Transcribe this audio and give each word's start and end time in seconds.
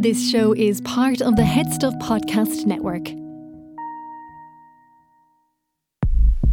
This 0.00 0.30
show 0.30 0.54
is 0.54 0.80
part 0.80 1.20
of 1.20 1.36
the 1.36 1.44
Head 1.44 1.70
Stuff 1.74 1.92
Podcast 1.96 2.64
Network. 2.64 3.08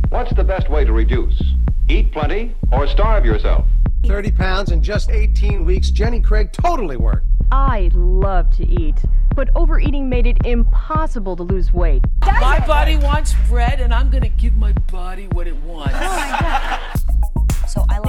What's 0.09 0.33
the 0.35 0.43
best 0.43 0.69
way 0.69 0.83
to 0.83 0.91
reduce? 0.91 1.41
Eat 1.87 2.11
plenty 2.11 2.55
or 2.73 2.87
starve 2.87 3.23
yourself? 3.23 3.65
30 4.05 4.31
pounds 4.31 4.71
in 4.71 4.83
just 4.83 5.09
18 5.09 5.63
weeks. 5.63 5.91
Jenny 5.91 6.19
Craig 6.19 6.51
totally 6.51 6.97
worked. 6.97 7.25
I 7.49 7.89
love 7.93 8.53
to 8.57 8.67
eat, 8.67 8.97
but 9.33 9.47
overeating 9.55 10.09
made 10.09 10.27
it 10.27 10.45
impossible 10.45 11.37
to 11.37 11.43
lose 11.43 11.71
weight. 11.71 12.01
My 12.25 12.59
body 12.67 12.97
wants 12.97 13.33
bread, 13.47 13.79
and 13.79 13.93
I'm 13.93 14.09
gonna 14.09 14.27
give 14.27 14.57
my 14.57 14.73
body 14.91 15.27
what 15.27 15.47
it 15.47 15.55
wants. 15.63 15.93
So 15.93 15.99
I 16.01 16.89
lost 16.93 16.96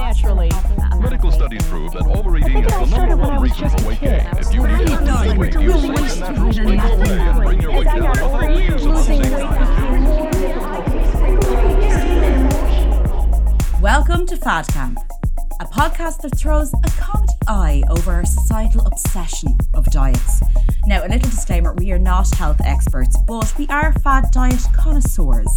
Naturally. 0.09 0.49
Medical 0.99 1.31
studies 1.31 1.61
prove 1.67 1.91
that 1.91 2.01
overeating 2.07 2.65
is 2.65 2.73
the 2.73 2.97
number 2.97 3.15
one 3.15 3.39
reason 3.43 3.69
for 3.69 3.87
weight 3.87 4.01
gain. 4.01 4.25
If 4.37 4.51
you 4.51 4.65
need 4.67 4.87
to 4.87 4.95
lose 5.01 5.37
weight, 5.37 5.53
use 5.53 5.81
safe 5.81 6.17
and 6.17 6.25
natural 6.25 6.51
springs 6.51 6.83
away 6.83 7.19
and 7.19 7.37
bring 7.43 7.61
your 7.61 7.71
weight 7.73 7.85
down 7.85 8.09
without 8.09 8.39
the 8.41 8.63
use 8.63 8.85
of 8.85 8.95
unsavory 8.95 9.43
Welcome 13.79 14.25
to 14.25 14.35
Fad 14.35 14.67
Camp, 14.69 14.97
a 15.59 15.65
podcast 15.65 16.21
that 16.21 16.35
throws 16.35 16.73
a 16.73 16.89
comedy 16.99 17.33
eye 17.47 17.83
over 17.91 18.11
our 18.11 18.25
societal 18.25 18.87
obsession 18.87 19.55
of 19.75 19.85
diets. 19.91 20.41
Now, 20.87 21.05
a 21.05 21.07
little 21.07 21.29
disclaimer 21.29 21.75
we 21.75 21.91
are 21.91 21.99
not 21.99 22.33
health 22.33 22.61
experts, 22.65 23.15
but 23.27 23.55
we 23.59 23.67
are 23.67 23.93
fad 23.99 24.31
diet 24.31 24.65
connoisseurs. 24.75 25.55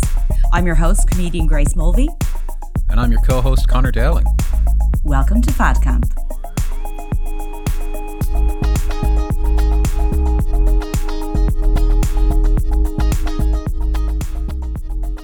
I'm 0.53 0.67
your 0.67 0.75
host, 0.75 1.09
comedian 1.09 1.47
Grace 1.47 1.75
Mulvey. 1.75 2.09
And 2.93 3.01
I'm 3.01 3.11
your 3.11 3.23
co 3.23 3.41
host, 3.41 3.69
Conor 3.69 3.91
Dowling. 3.91 4.27
Welcome 5.03 5.41
to 5.41 5.51
Fad 5.51 5.81
Camp. 5.81 6.05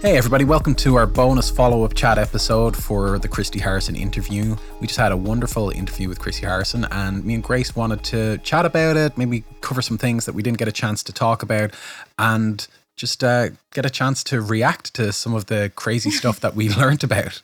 Hey, 0.01 0.17
everybody, 0.17 0.47
welcome 0.47 0.75
to 0.77 0.95
our 0.95 1.07
bonus 1.07 1.51
follow 1.51 1.85
up 1.85 1.93
chat 1.93 2.17
episode 2.17 2.75
for 2.75 3.19
the 3.19 3.29
Christy 3.29 3.59
Harrison 3.59 3.95
interview. 3.95 4.57
We 4.81 4.87
just 4.87 4.99
had 4.99 5.13
a 5.13 5.17
wonderful 5.19 5.69
interview 5.69 6.09
with 6.09 6.21
Christy 6.21 6.47
Harrison, 6.47 6.87
and 6.91 7.23
me 7.23 7.35
and 7.35 7.43
Grace 7.43 7.77
wanted 7.77 8.03
to 8.05 8.39
chat 8.39 8.65
about 8.65 8.97
it, 8.97 9.19
maybe 9.19 9.45
cover 9.61 9.83
some 9.83 9.99
things 9.99 10.25
that 10.25 10.35
we 10.35 10.43
didn't 10.43 10.57
get 10.57 10.69
a 10.69 10.73
chance 10.73 11.03
to 11.03 11.13
talk 11.13 11.43
about, 11.43 11.75
and 12.19 12.67
just 12.97 13.23
uh, 13.23 13.51
get 13.75 13.85
a 13.85 13.91
chance 13.91 14.25
to 14.25 14.41
react 14.41 14.95
to 14.95 15.13
some 15.13 15.35
of 15.35 15.47
the 15.47 15.71
crazy 15.77 16.11
stuff 16.11 16.41
that 16.41 16.55
we 16.55 16.69
learned 16.75 17.05
about. 17.05 17.43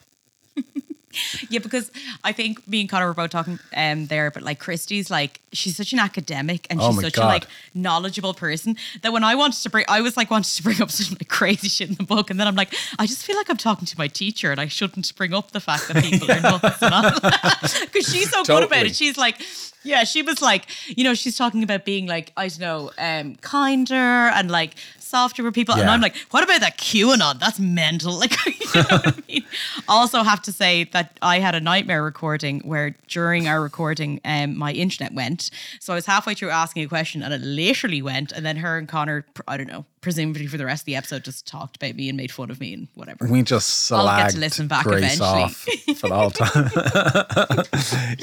Yeah, 1.49 1.61
because 1.61 1.93
I 2.25 2.33
think 2.33 2.67
me 2.67 2.81
and 2.81 2.89
Conor 2.91 3.07
were 3.07 3.15
both 3.15 3.31
talking 3.31 3.61
um 3.77 4.07
there, 4.07 4.33
but 4.33 4.43
like 4.43 4.59
Christy's 4.59 5.11
like 5.13 5.41
she's 5.53 5.77
such 5.77 5.93
an 5.93 6.01
academic 6.01 6.67
and 6.71 6.81
Oh 6.81 6.91
she's 6.91 7.03
such 7.03 7.13
God. 7.15 7.25
a 7.25 7.29
like 7.29 7.47
knowledgeable 7.73 8.35
person 8.35 8.77
that 9.03 9.13
when 9.13 9.23
I 9.23 9.37
wanted 9.37 9.63
to 9.63 9.71
bring 9.71 9.85
I 9.89 10.01
was 10.01 10.17
like 10.17 10.31
wanted 10.31 10.53
to 10.57 10.63
bring 10.65 10.83
up 10.83 10.91
some 10.91 11.13
like 11.13 11.29
crazy 11.29 11.69
shit 11.69 11.89
in 11.89 11.95
the 11.95 12.03
book 12.03 12.31
and 12.31 12.41
then 12.41 12.49
I'm 12.49 12.57
like, 12.57 12.75
I 12.99 13.07
just 13.07 13.25
feel 13.25 13.37
like 13.37 13.49
I'm 13.49 13.57
talking 13.57 13.87
to 13.87 13.95
my 13.97 14.09
teacher 14.09 14.51
and 14.51 14.61
I 14.61 14.67
shouldn't 14.67 15.15
bring 15.15 15.33
up 15.35 15.53
the 15.53 15.61
fact 15.61 15.87
that 15.87 16.03
people 16.03 16.29
are 16.33 16.41
nuts 16.41 17.81
Because 17.81 18.07
she's 18.13 18.31
so 18.31 18.43
good 18.43 18.65
about 18.65 18.87
it. 18.87 18.97
She's 18.97 19.17
like 19.17 19.41
yeah, 19.87 20.05
she 20.05 20.23
was 20.23 20.41
like, 20.41 20.65
you 20.89 21.05
know, 21.05 21.13
she's 21.13 21.37
talking 21.37 21.63
about 21.63 21.85
being 21.85 22.07
like, 22.07 22.33
I 22.39 22.49
don't 22.49 22.59
know, 22.61 22.91
um, 22.99 23.37
kinder 23.37 23.95
and 23.95 24.51
like 24.51 24.77
with 25.15 25.55
people. 25.55 25.75
And 25.75 25.89
I'm 25.89 26.01
like, 26.01 26.17
what 26.31 26.43
about 26.43 26.61
that 26.61 26.79
QAnon? 26.79 27.39
That's 27.39 27.59
mental. 27.59 28.15
Like, 28.25 28.47
you 28.47 28.53
know 28.75 28.83
what 28.89 29.07
I 29.07 29.23
mean? 29.29 29.45
Also, 29.87 30.23
have 30.23 30.41
to 30.43 30.53
say 30.53 30.85
that 30.93 31.19
I 31.21 31.41
had 31.41 31.55
a 31.55 31.61
nightmare 31.61 32.03
recording 32.03 32.61
where 32.61 32.95
during 33.09 33.47
our 33.49 33.61
recording, 33.61 34.21
um, 34.25 34.57
my 34.57 34.73
internet 34.73 35.13
went. 35.13 35.51
So 35.79 35.93
I 35.93 35.97
was 35.97 36.07
halfway 36.07 36.33
through 36.35 36.51
asking 36.51 36.85
a 36.85 36.89
question 36.89 37.23
and 37.23 37.35
it 37.35 37.43
literally 37.43 38.01
went. 38.01 38.33
And 38.33 38.47
then 38.47 38.57
her 38.57 38.79
and 38.79 38.89
Conor, 38.89 39.27
I 39.47 39.59
don't 39.59 39.67
know, 39.67 39.85
presumably 40.01 40.47
for 40.47 40.57
the 40.57 40.65
rest 40.65 40.83
of 40.83 40.87
the 40.87 40.97
episode, 40.97 41.25
just 41.25 41.47
talked 41.47 41.77
about 41.77 41.97
me 41.97 42.09
and 42.09 42.17
made 42.17 42.33
fun 42.33 42.51
of 42.51 42.61
me 42.61 42.73
and 42.73 42.89
whatever. 42.95 43.27
We 43.27 43.43
just 43.43 43.93
I'll 43.93 44.07
get 44.17 44.31
to 44.31 44.39
listen 44.39 44.69
back 44.69 44.85
Grace 44.85 45.19
eventually. 45.19 45.43
off 45.43 45.55
for 45.97 46.09
the 46.09 46.15
whole 46.15 46.31
time. 46.31 47.67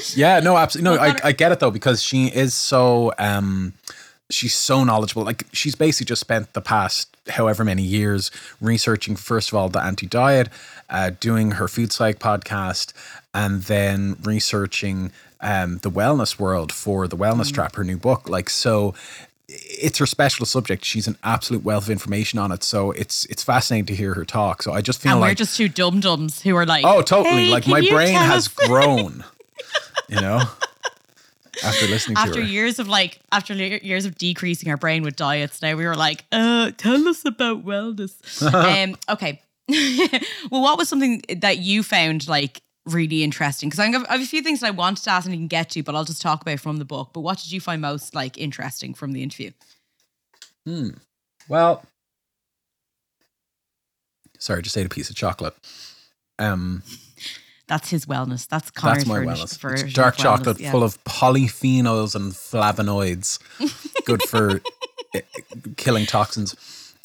yeah, 0.14 0.40
no, 0.40 0.56
absolutely. 0.56 0.96
No, 0.96 1.02
I, 1.02 1.16
I 1.22 1.32
get 1.32 1.52
it 1.52 1.60
though 1.60 1.70
because 1.70 2.02
she 2.02 2.26
is 2.26 2.54
so 2.54 3.12
um, 3.18 3.74
she's 4.32 4.54
so 4.54 4.84
knowledgeable. 4.84 5.22
Like 5.24 5.44
she's 5.52 5.74
basically 5.74 6.06
just 6.06 6.20
spent 6.20 6.52
the 6.54 6.60
past 6.60 7.08
however 7.28 7.64
many 7.64 7.82
years 7.82 8.30
researching 8.60 9.14
first 9.16 9.50
of 9.50 9.54
all 9.54 9.68
the 9.68 9.80
anti-diet, 9.80 10.48
uh, 10.90 11.10
doing 11.20 11.52
her 11.52 11.68
food 11.68 11.92
psych 11.92 12.18
podcast, 12.18 12.92
and 13.32 13.62
then 13.64 14.16
researching 14.22 15.12
um, 15.40 15.78
the 15.78 15.90
wellness 15.90 16.38
world 16.38 16.72
for 16.72 17.06
the 17.08 17.16
Wellness 17.16 17.50
Mm. 17.50 17.54
Trap, 17.54 17.74
her 17.76 17.84
new 17.84 17.96
book. 17.96 18.28
Like 18.28 18.48
so 18.50 18.94
it's 19.48 19.98
her 19.98 20.06
special 20.06 20.46
subject. 20.46 20.84
She's 20.84 21.06
an 21.06 21.16
absolute 21.22 21.62
wealth 21.62 21.84
of 21.84 21.90
information 21.90 22.38
on 22.38 22.52
it. 22.52 22.62
So 22.64 22.90
it's 22.92 23.24
it's 23.26 23.42
fascinating 23.42 23.86
to 23.86 23.94
hear 23.94 24.14
her 24.14 24.24
talk. 24.24 24.62
So 24.62 24.72
I 24.72 24.80
just 24.80 25.00
feel 25.02 25.18
like 25.18 25.30
we're 25.32 25.34
just 25.34 25.56
two 25.56 25.68
dum 25.68 26.00
dums 26.00 26.40
who 26.42 26.56
are 26.56 26.64
like, 26.66 26.84
Oh, 26.86 27.02
totally. 27.02 27.46
"Hey, 27.46 27.50
like 27.50 27.66
my 27.66 27.80
brain 27.80 28.14
has 28.14 28.48
grown. 28.68 29.24
you 30.08 30.20
know, 30.20 30.42
after 31.64 31.86
listening 31.86 32.16
to 32.16 32.22
after 32.22 32.40
years 32.40 32.78
of 32.78 32.88
like 32.88 33.20
after 33.30 33.54
years 33.54 34.04
of 34.04 34.16
decreasing 34.16 34.70
our 34.70 34.76
brain 34.76 35.02
with 35.02 35.16
diets 35.16 35.62
now 35.62 35.74
we 35.76 35.84
were 35.84 35.94
like 35.94 36.24
uh 36.32 36.70
tell 36.76 37.08
us 37.08 37.24
about 37.24 37.64
wellness. 37.64 38.14
Um 38.52 38.96
okay. 39.08 39.40
Well 40.50 40.62
what 40.62 40.78
was 40.78 40.88
something 40.88 41.22
that 41.36 41.58
you 41.58 41.82
found 41.82 42.28
like 42.28 42.62
really 42.86 43.22
interesting? 43.22 43.68
Because 43.68 43.80
I 43.80 43.86
have 43.90 44.06
a 44.08 44.26
few 44.26 44.42
things 44.42 44.60
that 44.60 44.66
I 44.66 44.70
wanted 44.70 45.04
to 45.04 45.10
ask 45.10 45.26
and 45.26 45.34
you 45.34 45.40
can 45.40 45.48
get 45.48 45.70
to 45.70 45.82
but 45.82 45.94
I'll 45.94 46.04
just 46.04 46.22
talk 46.22 46.42
about 46.42 46.60
from 46.60 46.78
the 46.78 46.84
book. 46.84 47.10
But 47.12 47.20
what 47.20 47.38
did 47.38 47.52
you 47.52 47.60
find 47.60 47.80
most 47.80 48.14
like 48.14 48.38
interesting 48.38 48.94
from 48.94 49.12
the 49.12 49.22
interview? 49.22 49.52
Hmm. 50.66 50.90
Well, 51.48 51.84
sorry, 54.38 54.62
just 54.62 54.76
ate 54.76 54.86
a 54.86 54.88
piece 54.88 55.10
of 55.10 55.16
chocolate. 55.16 55.54
Um, 56.38 56.82
that's 57.72 57.88
his 57.90 58.04
wellness 58.06 58.46
that's 58.52 58.70
Conor's 58.70 58.98
that's 59.04 59.06
my 59.08 59.20
wellness. 59.20 59.58
version 59.58 59.86
It's 59.88 59.94
dark 59.96 60.14
wellness, 60.16 60.22
chocolate 60.22 60.60
yeah. 60.60 60.70
full 60.72 60.84
of 60.88 61.02
polyphenols 61.04 62.14
and 62.14 62.32
flavonoids, 62.32 63.38
good 64.04 64.22
for 64.22 64.60
uh, 65.14 65.20
killing 65.76 66.06
toxins. 66.06 66.54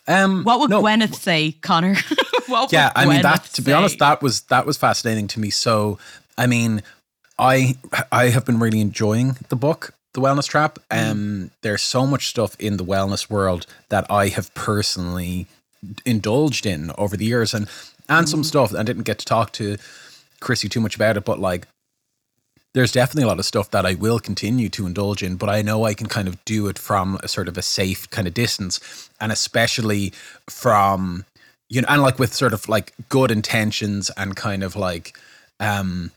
Um, 0.09 0.43
what 0.43 0.59
would 0.59 0.69
no, 0.69 0.81
Gwyneth 0.81 1.15
say 1.15 1.41
Conor 1.69 1.95
what 2.47 2.71
yeah 2.71 2.91
i 2.95 3.05
mean 3.05 3.19
Gwyneth 3.19 3.23
that 3.23 3.43
to 3.55 3.61
be 3.61 3.73
honest 3.73 3.99
that 3.99 4.21
was 4.21 4.41
that 4.53 4.65
was 4.65 4.77
fascinating 4.77 5.27
to 5.33 5.39
me 5.41 5.49
so 5.49 5.99
i 6.37 6.47
mean 6.47 6.81
i 7.37 7.75
i 8.11 8.23
have 8.29 8.45
been 8.45 8.57
really 8.59 8.79
enjoying 8.79 9.35
the 9.49 9.55
book 9.57 9.93
the 10.13 10.21
wellness 10.21 10.47
trap 10.47 10.79
Mm. 10.89 11.11
um 11.11 11.51
there's 11.61 11.81
so 11.81 12.07
much 12.07 12.27
stuff 12.33 12.55
in 12.57 12.77
the 12.77 12.85
wellness 12.85 13.29
world 13.29 13.65
that 13.89 14.05
i 14.09 14.29
have 14.29 14.47
personally 14.53 15.45
indulged 16.05 16.65
in 16.65 16.91
over 16.97 17.17
the 17.17 17.25
years 17.25 17.53
and 17.53 17.67
and 18.07 18.25
Mm. 18.27 18.29
some 18.29 18.43
stuff 18.45 18.73
i 18.73 18.83
didn't 18.83 19.03
get 19.03 19.19
to 19.19 19.25
talk 19.25 19.51
to 19.59 19.75
chrissy 20.39 20.69
too 20.69 20.81
much 20.81 20.95
about 20.95 21.17
it 21.17 21.25
but 21.25 21.39
like 21.39 21.67
there's 22.77 22.91
definitely 22.91 23.23
a 23.23 23.27
lot 23.27 23.39
of 23.39 23.45
stuff 23.45 23.71
that 23.71 23.87
I 23.87 23.95
will 23.95 24.19
continue 24.19 24.69
to 24.69 24.85
indulge 24.85 25.23
in, 25.23 25.35
but 25.35 25.49
I 25.49 25.63
know 25.63 25.85
I 25.85 25.95
can 25.95 26.05
kind 26.05 26.27
of 26.27 26.43
do 26.45 26.67
it 26.67 26.77
from 26.77 27.17
a 27.23 27.27
sort 27.27 27.47
of 27.47 27.57
a 27.57 27.63
safe 27.63 28.07
kind 28.11 28.27
of 28.27 28.35
distance, 28.35 29.09
and 29.19 29.31
especially 29.31 30.13
from 30.47 31.25
you 31.69 31.81
know, 31.81 31.87
and 31.89 32.03
like 32.03 32.19
with 32.19 32.35
sort 32.35 32.53
of 32.53 32.69
like 32.69 32.93
good 33.09 33.31
intentions 33.31 34.11
and 34.15 34.35
kind 34.35 34.63
of 34.63 34.75
like 34.75 35.17
um 35.59 36.11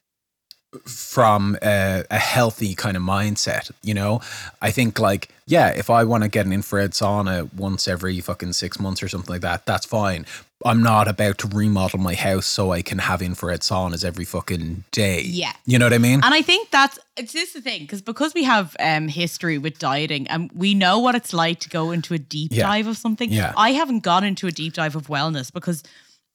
from 0.84 1.56
a, 1.62 2.04
a 2.10 2.18
healthy 2.18 2.74
kind 2.74 2.96
of 2.96 3.02
mindset, 3.02 3.70
you 3.82 3.94
know. 3.94 4.20
I 4.62 4.70
think 4.70 4.98
like 4.98 5.28
yeah, 5.46 5.70
if 5.70 5.90
I 5.90 6.04
want 6.04 6.22
to 6.22 6.28
get 6.28 6.46
an 6.46 6.52
infrared 6.52 6.92
sauna 6.92 7.52
once 7.54 7.88
every 7.88 8.20
fucking 8.20 8.52
six 8.52 8.78
months 8.78 9.02
or 9.02 9.08
something 9.08 9.32
like 9.32 9.42
that, 9.42 9.66
that's 9.66 9.84
fine. 9.86 10.26
I'm 10.64 10.82
not 10.82 11.08
about 11.08 11.38
to 11.38 11.48
remodel 11.48 11.98
my 11.98 12.14
house 12.14 12.44
so 12.46 12.70
I 12.70 12.82
can 12.82 12.98
have 12.98 13.22
infrared 13.22 13.60
saunas 13.62 14.04
every 14.04 14.26
fucking 14.26 14.84
day. 14.92 15.22
Yeah. 15.22 15.52
You 15.64 15.78
know 15.78 15.86
what 15.86 15.94
I 15.94 15.98
mean? 15.98 16.20
And 16.22 16.34
I 16.34 16.42
think 16.42 16.70
that's 16.70 16.98
it's 17.16 17.32
just 17.32 17.54
the 17.54 17.62
thing 17.62 17.80
because 17.82 18.02
because 18.02 18.34
we 18.34 18.44
have 18.44 18.76
um 18.78 19.08
history 19.08 19.58
with 19.58 19.78
dieting 19.78 20.28
and 20.28 20.50
we 20.54 20.74
know 20.74 20.98
what 20.98 21.14
it's 21.14 21.32
like 21.32 21.60
to 21.60 21.68
go 21.70 21.90
into 21.90 22.14
a 22.14 22.18
deep 22.18 22.52
Yeah. 22.54 22.64
dive 22.66 22.86
of 22.86 22.96
something. 22.98 23.32
Yeah. 23.32 23.54
I 23.56 23.72
haven't 23.72 24.00
gone 24.00 24.22
into 24.22 24.46
a 24.46 24.52
deep 24.52 24.74
dive 24.74 24.94
of 24.94 25.06
wellness 25.08 25.52
because 25.52 25.82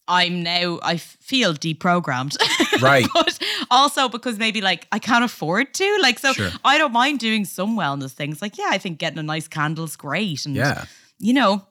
I'm 0.07 0.43
now 0.43 0.79
I 0.83 0.97
feel 0.97 1.53
deprogrammed. 1.53 2.37
Right. 2.81 3.07
but 3.13 3.39
also 3.71 4.09
because 4.09 4.37
maybe 4.37 4.59
like 4.61 4.85
I 4.91 4.99
can't 4.99 5.23
afford 5.23 5.73
to. 5.75 5.97
Like 6.01 6.19
so 6.19 6.33
Sure. 6.33 6.51
I 6.63 6.77
don't 6.77 6.91
mind 6.91 7.19
doing 7.19 7.45
some 7.45 7.77
wellness 7.77 8.11
things. 8.11 8.41
Like, 8.41 8.57
yeah, 8.57 8.67
I 8.69 8.77
think 8.77 8.99
getting 8.99 9.17
a 9.19 9.23
nice 9.23 9.47
candle's 9.47 9.95
great. 9.95 10.45
And 10.45 10.55
Yeah. 10.55 10.85
you 11.19 11.33
know, 11.33 11.65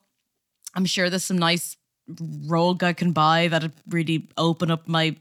I'm 0.75 0.87
sure 0.87 1.11
there's 1.11 1.25
some 1.25 1.39
nice 1.39 1.77
rug 2.49 2.83
I 2.83 2.93
can 2.95 3.13
buy 3.13 3.49
that'd 3.49 3.73
really 3.89 4.29
open 4.37 4.71
up 4.71 4.89
my 4.89 5.15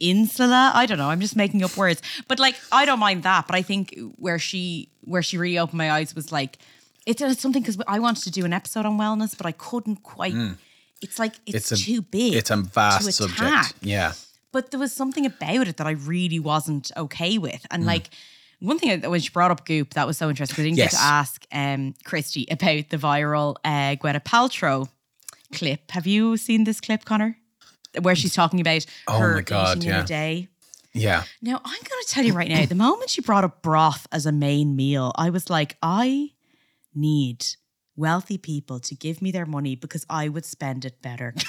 insula. 0.00 0.72
I 0.74 0.86
don't 0.86 0.98
know. 0.98 1.08
I'm 1.10 1.20
just 1.20 1.36
making 1.36 1.62
up 1.64 1.76
words. 1.76 2.02
But 2.28 2.38
like 2.38 2.56
I 2.72 2.84
don't 2.84 2.98
mind 3.00 3.22
that. 3.24 3.46
But 3.46 3.56
I 3.56 3.62
think 3.62 3.98
where 4.16 4.38
she 4.38 4.88
where 5.04 5.22
she 5.22 5.38
really 5.38 5.58
opened 5.58 5.78
my 5.78 5.90
eyes 5.92 6.14
was 6.14 6.32
like 6.32 6.58
it's, 7.06 7.22
it's 7.22 7.40
something 7.40 7.62
because 7.62 7.78
I 7.86 7.98
wanted 8.00 8.24
to 8.24 8.30
do 8.30 8.44
an 8.44 8.52
episode 8.52 8.84
on 8.84 8.98
wellness, 8.98 9.36
but 9.36 9.46
I 9.46 9.52
couldn't 9.52 10.02
quite. 10.02 10.34
Mm. 10.34 10.56
It's 11.02 11.18
like 11.18 11.34
it's, 11.46 11.52
Mm. 11.52 11.56
It's 11.56 11.72
a 11.72 11.76
too 11.76 12.02
big. 12.02 12.34
It's 12.34 12.50
a 12.50 12.56
vast 12.56 13.12
subject. 13.12 13.74
Yeah. 13.80 14.12
But 14.52 14.70
there 14.70 14.80
was 14.80 14.92
something 14.92 15.26
about 15.26 15.68
it 15.68 15.76
that 15.76 15.86
I 15.86 15.90
really 15.92 16.38
wasn't 16.40 16.90
okay 16.96 17.36
with, 17.38 17.66
and 17.70 17.84
like 17.84 18.08
one 18.60 18.78
thing 18.78 19.00
that 19.00 19.10
when 19.10 19.20
she 19.20 19.28
brought 19.30 19.50
up 19.50 19.66
Goop, 19.66 19.92
that 19.94 20.06
was 20.06 20.16
so 20.16 20.30
interesting. 20.30 20.62
I 20.62 20.64
didn't 20.68 20.76
get 20.78 20.90
to 20.92 20.98
ask 21.00 21.44
um, 21.52 21.94
Christy 22.04 22.46
about 22.50 22.88
the 22.88 22.96
viral 22.96 23.56
uh, 23.64 23.96
Gwyneth 23.96 24.24
Paltrow 24.24 24.88
clip. 25.52 25.90
Have 25.90 26.06
you 26.06 26.38
seen 26.38 26.64
this 26.64 26.80
clip, 26.80 27.04
Conor? 27.04 27.36
Where 28.00 28.14
she's 28.16 28.32
talking 28.34 28.60
about 28.60 28.86
Oh 29.08 29.18
her 29.18 29.34
my 29.36 29.40
God, 29.42 29.76
eating 29.76 29.90
in 29.90 29.96
a 29.96 30.04
day. 30.04 30.48
Yeah. 30.94 31.24
Now, 31.42 31.56
I'm 31.62 31.82
going 31.82 32.02
to 32.02 32.08
tell 32.08 32.24
you 32.24 32.32
right 32.32 32.48
now, 32.48 32.64
the 32.64 32.74
moment 32.74 33.10
she 33.10 33.20
brought 33.20 33.44
up 33.44 33.60
broth 33.60 34.06
as 34.10 34.24
a 34.24 34.32
main 34.32 34.74
meal, 34.74 35.12
I 35.16 35.28
was 35.28 35.50
like, 35.50 35.76
I 35.82 36.30
need 36.94 37.44
wealthy 37.96 38.38
people 38.38 38.80
to 38.80 38.94
give 38.94 39.20
me 39.22 39.30
their 39.30 39.46
money 39.46 39.74
because 39.76 40.04
I 40.10 40.28
would 40.28 40.44
spend 40.44 40.84
it 40.84 41.00
better. 41.02 41.34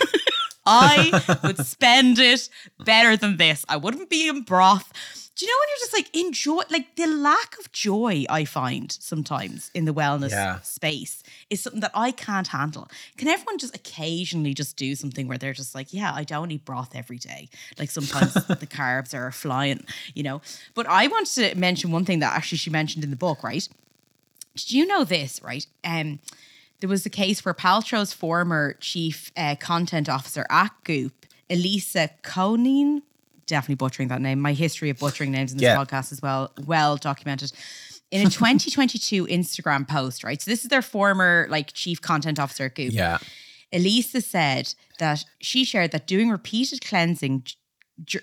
I 0.70 1.14
would 1.46 1.58
spend 1.60 2.20
it 2.20 2.50
better 2.84 3.16
than 3.16 3.38
this. 3.38 3.64
I 3.70 3.78
wouldn't 3.78 4.10
be 4.10 4.28
in 4.28 4.42
broth. 4.42 4.92
Do 5.38 5.46
you 5.46 5.52
know 5.52 5.56
when 5.62 5.70
you're 5.70 5.78
just 5.80 5.94
like 5.94 6.16
enjoy 6.26 6.62
like 6.70 6.96
the 6.98 7.06
lack 7.08 7.58
of 7.60 7.72
joy 7.72 8.26
I 8.30 8.44
find 8.44 8.92
sometimes 8.92 9.72
in 9.74 9.86
the 9.86 9.94
wellness 9.94 10.32
Yeah. 10.32 10.60
space 10.62 11.24
is 11.50 11.62
something 11.62 11.80
that 11.82 11.92
I 11.94 12.12
can't 12.12 12.48
handle. 12.48 12.90
Can 13.18 13.28
everyone 13.30 13.60
just 13.60 13.76
occasionally 13.76 14.54
just 14.54 14.76
do 14.76 14.96
something 14.96 15.28
where 15.30 15.38
they're 15.38 15.54
just 15.54 15.74
like, 15.76 15.94
yeah, 15.94 16.12
I 16.14 16.24
don't 16.26 16.52
eat 16.52 16.66
broth 16.66 16.96
every 16.96 17.18
day. 17.20 17.48
Like 17.80 17.90
sometimes 17.92 18.34
the 18.60 18.68
carbs 18.68 19.14
are 19.14 19.32
flying, 19.32 19.86
you 20.16 20.24
know. 20.24 20.42
But 20.74 20.88
I 20.88 21.08
wanted 21.08 21.52
to 21.54 21.56
mention 21.58 21.92
one 21.92 22.04
thing 22.04 22.20
that 22.20 22.34
actually 22.36 22.58
she 22.58 22.72
mentioned 22.72 23.06
in 23.06 23.10
the 23.12 23.16
book, 23.16 23.42
right? 23.44 23.70
Did 24.58 24.72
you 24.72 24.86
know 24.86 25.04
this, 25.04 25.42
right? 25.44 25.66
Um, 25.84 26.20
there 26.80 26.90
was 26.90 27.06
a 27.06 27.10
case 27.10 27.44
where 27.46 27.54
Paltrow's 27.54 28.14
former 28.14 28.74
chief 28.80 29.32
uh, 29.38 29.56
content 29.60 30.10
officer 30.10 30.46
at 30.50 30.72
Goop, 30.84 31.26
Elisa 31.50 32.10
Conine, 32.24 33.02
definitely 33.46 33.76
butchering 33.76 34.10
that 34.10 34.22
name. 34.22 34.40
My 34.40 34.54
history 34.54 34.90
of 34.90 35.00
butchering 35.00 35.32
names 35.32 35.52
in 35.54 35.58
this 35.58 35.64
Yeah. 35.64 35.78
podcast 35.78 36.12
as 36.12 36.22
well, 36.22 36.52
well 36.66 36.98
documented. 36.98 37.52
In 38.12 38.28
a 38.28 38.30
2022 38.30 39.26
Instagram 39.28 39.88
post, 39.88 40.24
right? 40.24 40.42
So 40.42 40.52
this 40.52 40.64
is 40.64 40.70
their 40.70 40.82
former 40.82 41.48
like 41.50 41.74
chief 41.74 42.02
content 42.02 42.40
officer 42.40 42.66
at 42.66 42.76
Goop. 42.76 42.94
Yeah. 42.94 43.18
Elisa 43.74 44.22
said 44.22 44.74
that 45.00 45.26
she 45.42 45.66
shared 45.66 45.92
that 45.92 46.08
doing 46.08 46.30
repeated 46.30 46.82
cleansing 46.86 47.44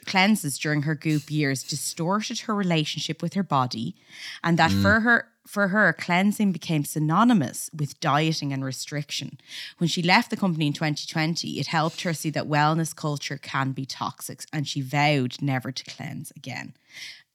cleanses 0.06 0.56
during 0.58 0.82
her 0.82 0.94
goop 0.94 1.30
years 1.30 1.62
distorted 1.64 2.38
her 2.40 2.54
relationship 2.54 3.20
with 3.20 3.34
her 3.34 3.42
body 3.42 3.96
and 4.44 4.56
that 4.58 4.70
for 4.70 5.00
her 5.00 5.26
for 5.46 5.68
her 5.68 5.92
cleansing 5.92 6.52
became 6.52 6.84
synonymous 6.84 7.70
with 7.76 8.00
dieting 8.00 8.52
and 8.52 8.64
restriction. 8.64 9.38
When 9.78 9.88
she 9.88 10.02
left 10.02 10.30
the 10.30 10.36
company 10.36 10.66
in 10.66 10.72
2020 10.72 11.60
it 11.60 11.66
helped 11.66 12.02
her 12.02 12.14
see 12.14 12.30
that 12.30 12.48
wellness 12.48 12.94
culture 12.94 13.38
can 13.38 13.72
be 13.72 13.84
toxic 13.84 14.44
and 14.52 14.66
she 14.66 14.80
vowed 14.80 15.40
never 15.42 15.70
to 15.70 15.84
cleanse 15.84 16.32
again. 16.36 16.74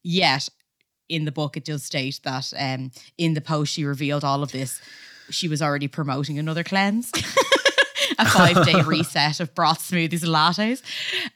Yet 0.03 0.49
in 1.07 1.25
the 1.25 1.31
book 1.31 1.57
it 1.57 1.65
does 1.65 1.83
state 1.83 2.19
that 2.23 2.53
um, 2.57 2.91
in 3.17 3.33
the 3.33 3.41
post 3.41 3.73
she 3.73 3.83
revealed 3.83 4.23
all 4.23 4.43
of 4.43 4.51
this 4.51 4.81
she 5.29 5.47
was 5.47 5.61
already 5.61 5.87
promoting 5.87 6.39
another 6.39 6.63
cleanse 6.63 7.11
a 8.17 8.25
five 8.25 8.65
day 8.65 8.81
reset 8.81 9.39
of 9.39 9.53
broth 9.55 9.79
smoothies 9.79 10.23
and 10.23 10.31
lattes 10.33 10.81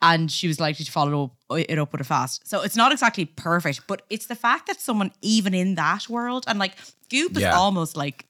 and 0.01 0.31
she 0.31 0.47
was 0.47 0.59
likely 0.59 0.83
to 0.85 0.91
follow 0.91 1.31
it 1.51 1.77
up 1.77 1.91
with 1.91 2.01
a 2.01 2.03
fast 2.03 2.47
so 2.47 2.61
it's 2.61 2.75
not 2.75 2.91
exactly 2.91 3.25
perfect 3.25 3.81
but 3.87 4.01
it's 4.09 4.25
the 4.27 4.35
fact 4.35 4.67
that 4.67 4.79
someone 4.81 5.11
even 5.21 5.53
in 5.53 5.75
that 5.75 6.09
world 6.09 6.43
and 6.47 6.57
like 6.59 6.73
goop 7.09 7.35
is 7.35 7.41
Yeah. 7.43 7.55
almost 7.55 7.95
like 7.95 8.25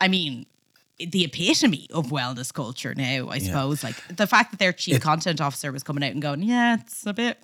i 0.00 0.08
mean 0.08 0.46
the 0.98 1.24
epitome 1.24 1.88
of 1.92 2.06
wellness 2.08 2.52
culture 2.54 2.94
now 2.94 3.28
i 3.28 3.38
suppose 3.38 3.82
like 3.82 3.96
the 4.16 4.26
fact 4.26 4.52
that 4.52 4.58
their 4.60 4.72
chief 4.72 4.96
It- 4.96 5.02
content 5.02 5.40
officer 5.40 5.72
was 5.72 5.82
coming 5.82 6.04
out 6.04 6.12
and 6.12 6.22
going 6.22 6.42
yeah 6.42 6.76
it's 6.80 7.04
a 7.06 7.12
bit 7.14 7.38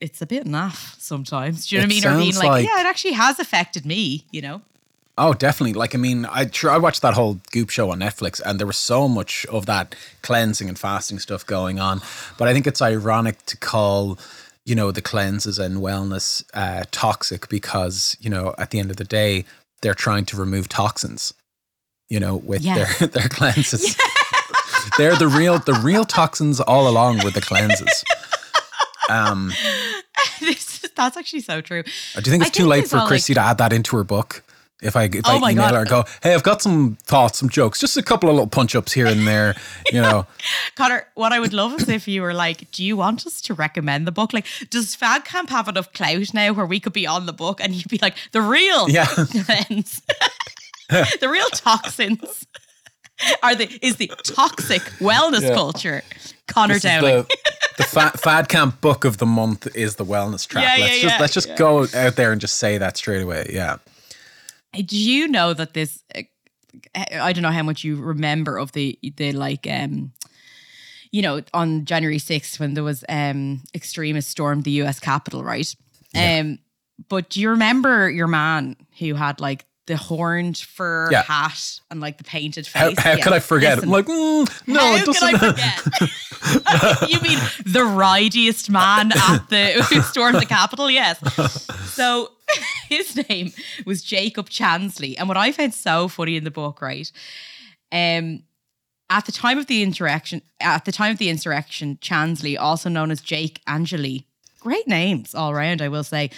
it's 0.00 0.22
a 0.22 0.26
bit 0.26 0.46
naff 0.46 0.98
sometimes. 0.98 1.66
Do 1.66 1.76
you 1.76 1.82
know 1.82 1.86
what 1.86 1.92
I 1.92 1.94
mean? 1.94 2.06
Or 2.06 2.16
being 2.22 2.34
like, 2.36 2.48
like- 2.48 2.64
yeah, 2.66 2.80
it 2.80 2.86
actually 2.86 3.12
has 3.12 3.38
affected 3.38 3.84
me, 3.84 4.24
you 4.30 4.40
know? 4.40 4.62
Oh, 5.22 5.34
definitely. 5.34 5.74
Like, 5.74 5.94
I 5.94 5.98
mean, 5.98 6.24
I 6.24 6.48
sure 6.50 6.70
I 6.70 6.78
watched 6.78 7.02
that 7.02 7.12
whole 7.12 7.40
Goop 7.52 7.68
show 7.68 7.90
on 7.90 7.98
Netflix, 8.00 8.40
and 8.44 8.58
there 8.58 8.66
was 8.66 8.78
so 8.78 9.06
much 9.06 9.44
of 9.46 9.66
that 9.66 9.94
cleansing 10.22 10.66
and 10.68 10.78
fasting 10.78 11.18
stuff 11.18 11.44
going 11.46 11.78
on. 11.78 12.00
But 12.38 12.48
I 12.48 12.54
think 12.54 12.66
it's 12.66 12.80
ironic 12.80 13.44
to 13.46 13.56
call, 13.58 14.18
you 14.64 14.74
know, 14.74 14.90
the 14.90 15.02
cleanses 15.02 15.58
and 15.58 15.76
wellness 15.76 16.42
uh, 16.54 16.84
toxic 16.90 17.50
because, 17.50 18.16
you 18.18 18.30
know, 18.30 18.54
at 18.56 18.70
the 18.70 18.78
end 18.78 18.90
of 18.90 18.96
the 18.96 19.04
day, 19.04 19.44
they're 19.82 19.92
trying 19.94 20.24
to 20.26 20.36
remove 20.38 20.68
toxins. 20.68 21.34
You 22.08 22.18
know, 22.18 22.36
with 22.36 22.62
Yes. 22.62 22.98
their 22.98 23.08
their 23.16 23.28
cleanses. 23.28 23.94
they're 24.98 25.16
the 25.16 25.28
real 25.28 25.58
the 25.58 25.74
real 25.74 26.04
toxins 26.06 26.60
all 26.60 26.88
along 26.88 27.22
with 27.24 27.34
the 27.34 27.40
cleanses. 27.42 28.04
Um, 29.10 29.52
this, 30.40 30.86
that's 30.96 31.16
actually 31.16 31.40
so 31.40 31.60
true. 31.60 31.82
do 31.82 31.90
you 32.16 32.22
think 32.30 32.42
I 32.42 32.46
it's 32.46 32.56
too 32.56 32.62
think 32.64 32.70
late 32.70 32.88
for 32.88 32.96
well, 32.96 33.04
like- 33.04 33.08
Chrissy 33.10 33.34
to 33.34 33.40
add 33.40 33.58
that 33.58 33.72
into 33.72 33.96
her 33.96 34.04
book? 34.04 34.42
If 34.82 34.96
I 34.96 35.04
if 35.04 35.20
Oh 35.26 35.44
I 35.44 35.50
email 35.50 35.68
God. 35.70 35.74
her 35.74 35.84
go, 35.84 36.04
hey, 36.22 36.32
I've 36.32 36.42
got 36.42 36.62
some 36.62 36.96
thoughts, 37.02 37.38
some 37.38 37.48
jokes, 37.50 37.78
just 37.80 37.96
a 37.98 38.02
couple 38.02 38.30
of 38.30 38.34
little 38.34 38.48
punch 38.48 38.74
ups 38.74 38.92
here 38.92 39.06
and 39.06 39.26
there, 39.26 39.54
you 39.92 40.00
know. 40.00 40.26
Conor, 40.74 41.06
what 41.14 41.32
I 41.32 41.40
would 41.40 41.52
love 41.52 41.74
is 41.80 41.88
if 41.88 42.08
you 42.08 42.22
were 42.22 42.32
like, 42.32 42.70
do 42.70 42.82
you 42.82 42.96
want 42.96 43.26
us 43.26 43.42
to 43.42 43.54
recommend 43.54 44.06
the 44.06 44.12
book? 44.12 44.32
Like, 44.32 44.46
does 44.70 44.94
Fad 44.94 45.24
Camp 45.26 45.50
have 45.50 45.68
enough 45.68 45.92
clout 45.92 46.32
now 46.32 46.52
where 46.54 46.64
we 46.64 46.80
could 46.80 46.94
be 46.94 47.06
on 47.06 47.26
the 47.26 47.32
book 47.34 47.60
and 47.62 47.74
you'd 47.74 47.88
be 47.88 47.98
like, 48.00 48.16
the 48.32 48.40
real 48.40 48.88
Yeah. 48.88 49.04
cleanse, 49.06 50.00
the 50.88 51.28
real 51.30 51.48
toxins 51.50 52.46
are 53.42 53.54
the 53.54 53.68
is 53.86 53.96
the 53.96 54.06
toxic 54.24 54.80
wellness 54.98 55.42
Yeah. 55.42 55.54
culture. 55.54 56.02
Conor 56.46 56.74
This 56.74 56.84
is 56.86 56.90
Dowling. 56.90 57.16
the, 57.28 57.36
the 57.76 57.82
fa- 57.84 58.18
fad 58.18 58.48
camp 58.48 58.80
book 58.80 59.04
of 59.04 59.18
the 59.18 59.26
month 59.26 59.68
is 59.76 59.96
the 59.96 60.04
wellness 60.06 60.48
trap. 60.48 60.64
Yeah, 60.64 60.82
let's 60.84 60.96
yeah, 60.96 61.02
just 61.02 61.14
yeah, 61.14 61.20
let's 61.20 61.34
just 61.34 61.48
yeah. 61.48 61.56
go 61.56 61.80
out 61.94 62.16
there 62.16 62.32
and 62.32 62.40
just 62.40 62.56
say 62.56 62.78
that 62.78 62.96
straight 62.96 63.20
away. 63.22 63.50
Yeah. 63.52 63.76
Do 64.72 64.96
you 64.96 65.28
know 65.28 65.52
that 65.54 65.74
this? 65.74 66.02
uh, 66.14 66.22
I 66.94 67.32
don't 67.32 67.42
know 67.42 67.50
how 67.50 67.62
much 67.64 67.82
you 67.84 67.96
remember 68.00 68.56
of 68.58 68.72
the 68.72 68.98
the 69.16 69.32
like 69.32 69.66
um, 69.68 70.12
you 71.10 71.22
know, 71.22 71.42
on 71.52 71.84
January 71.84 72.18
sixth 72.18 72.60
when 72.60 72.74
there 72.74 72.84
was 72.84 73.04
um 73.08 73.62
extremists 73.74 74.30
stormed 74.30 74.64
the 74.64 74.70
U.S. 74.82 75.00
Capitol, 75.00 75.42
right? 75.42 75.74
Um, 76.14 76.58
but 77.08 77.30
do 77.30 77.40
you 77.40 77.50
remember 77.50 78.08
your 78.10 78.26
man 78.28 78.76
who 78.98 79.14
had 79.14 79.40
like 79.40 79.64
the 79.86 79.96
horned 79.96 80.58
fur 80.58 81.10
Yeah. 81.10 81.22
hat 81.22 81.80
and 81.90 82.00
like 82.00 82.18
the 82.18 82.24
painted 82.24 82.66
How, 82.68 82.88
face? 82.90 82.98
how 83.00 83.14
Yeah. 83.16 83.24
could 83.24 83.32
I 83.32 83.40
forget? 83.40 83.76
Listen, 83.76 83.88
I'm 83.88 83.92
like, 83.92 84.06
mm, 84.06 84.66
no, 84.68 84.80
how 84.80 84.94
it 84.96 85.04
doesn't. 85.06 85.14
could 85.14 85.34
I 85.34 85.48
forget? 85.52 87.08
you 87.10 87.20
mean 87.20 87.38
the 87.66 87.84
ridiest 87.84 88.70
man 88.70 89.10
at 89.12 89.48
the 89.48 89.82
who 89.88 90.00
stormed 90.02 90.38
the 90.40 90.46
Capitol? 90.46 90.88
Yes. 90.90 91.18
So 91.90 92.30
his 92.90 93.16
name 93.28 93.52
was 93.86 94.02
Jacob 94.02 94.50
Chansley, 94.50 95.14
and 95.18 95.28
what 95.28 95.36
I 95.36 95.52
found 95.52 95.74
so 95.74 96.08
funny 96.08 96.36
in 96.36 96.44
the 96.44 96.50
book, 96.50 96.82
right? 96.82 97.10
Um, 97.90 98.42
at 99.08 99.24
the 99.26 99.32
time 99.32 99.58
of 99.58 99.66
the 99.66 99.82
insurrection, 99.82 100.42
at 100.60 100.84
the 100.84 100.92
time 100.92 101.12
of 101.12 101.18
the 101.18 101.30
insurrection, 101.30 101.98
Chansley, 102.00 102.58
also 102.58 102.88
known 102.88 103.10
as 103.10 103.20
Jake 103.20 103.60
Angeli, 103.66 104.26
great 104.60 104.86
names 104.86 105.34
all 105.34 105.50
around, 105.50 105.80
I 105.82 105.88
will 105.88 106.04
say, 106.04 106.30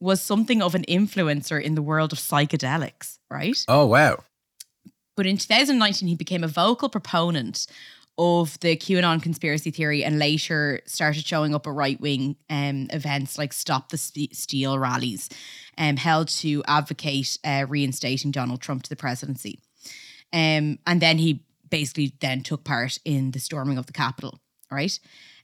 was 0.00 0.22
something 0.22 0.62
of 0.62 0.74
an 0.74 0.84
influencer 0.88 1.60
in 1.60 1.74
the 1.74 1.82
world 1.82 2.12
of 2.12 2.18
psychedelics, 2.18 3.18
right? 3.30 3.58
oh 3.68 3.86
wow. 3.86 4.18
But 5.16 5.26
in 5.26 5.36
2019, 5.36 6.06
he 6.08 6.14
became 6.14 6.44
a 6.44 6.48
vocal 6.48 6.88
proponent 6.88 7.66
of 8.18 8.58
the 8.60 8.76
QAnon 8.76 9.22
conspiracy 9.22 9.70
theory 9.70 10.04
and 10.04 10.18
later 10.18 10.80
started 10.86 11.24
showing 11.24 11.54
up 11.54 11.66
at 11.66 11.72
right 11.72 12.00
wing 12.00 12.36
um, 12.50 12.88
events 12.90 13.38
like 13.38 13.52
Stop 13.52 13.90
the 13.90 13.96
Ste- 13.96 14.34
Steal 14.34 14.78
rallies 14.78 15.28
um, 15.78 15.96
held 15.96 16.28
to 16.28 16.62
advocate 16.66 17.38
uh, 17.44 17.64
reinstating 17.68 18.32
Donald 18.32 18.60
Trump 18.60 18.82
to 18.82 18.90
the 18.90 18.96
presidency. 18.96 19.60
Um, 20.32 20.78
and 20.86 21.00
then 21.00 21.18
he 21.18 21.44
basically 21.70 22.14
then 22.20 22.42
took 22.42 22.64
part 22.64 22.98
in 23.04 23.30
the 23.30 23.38
storming 23.38 23.78
of 23.78 23.86
the 23.86 23.92
Capitol, 23.92 24.40
right? 24.70 24.98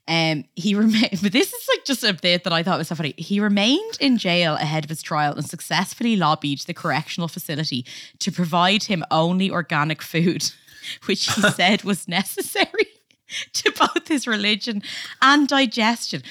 Um, 0.07 0.45
he 0.55 0.75
remained, 0.75 1.19
but 1.23 1.33
this 1.33 1.53
is 1.53 1.69
like 1.73 1.85
just 1.85 2.05
a 2.05 2.13
bit 2.13 2.45
that 2.45 2.53
I 2.53 2.63
thought 2.63 2.79
was 2.79 2.89
so 2.89 2.95
funny. 2.95 3.15
He 3.17 3.41
remained 3.41 3.97
in 4.01 4.19
jail 4.19 4.55
ahead 4.55 4.85
of 4.85 4.91
his 4.91 5.03
trial 5.03 5.35
and 5.35 5.49
successfully 5.49 6.17
lobbied 6.17 6.61
the 6.61 6.75
correctional 6.75 7.29
facility 7.29 7.87
to 8.19 8.31
provide 8.31 8.85
him 8.85 9.05
only 9.11 9.51
organic 9.51 10.03
food, 10.03 10.51
which 11.07 11.33
he 11.33 11.43
said 11.51 11.85
was 11.85 12.09
necessary 12.09 12.89
to 13.53 13.73
both 13.73 14.09
his 14.09 14.27
religion 14.27 14.83
and 15.23 15.49
digestion. 15.49 16.23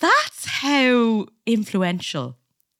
That's 0.00 0.46
how 0.46 1.26
influential 1.46 2.36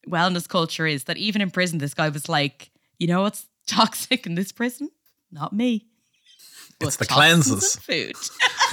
wellness 0.08 0.48
culture 0.48 0.86
is. 0.86 1.04
That 1.04 1.16
even 1.16 1.40
in 1.40 1.50
prison, 1.50 1.78
this 1.78 1.94
guy 1.94 2.08
was 2.08 2.28
like, 2.28 2.70
you 2.98 3.06
know 3.06 3.22
what's 3.22 3.46
toxic 3.66 4.26
in 4.26 4.34
this 4.34 4.52
prison? 4.52 4.90
Not 5.30 5.52
me. 5.52 5.86
It's 6.80 6.96
the 6.96 7.06
cleanses. 7.06 7.76
Food. 7.76 8.16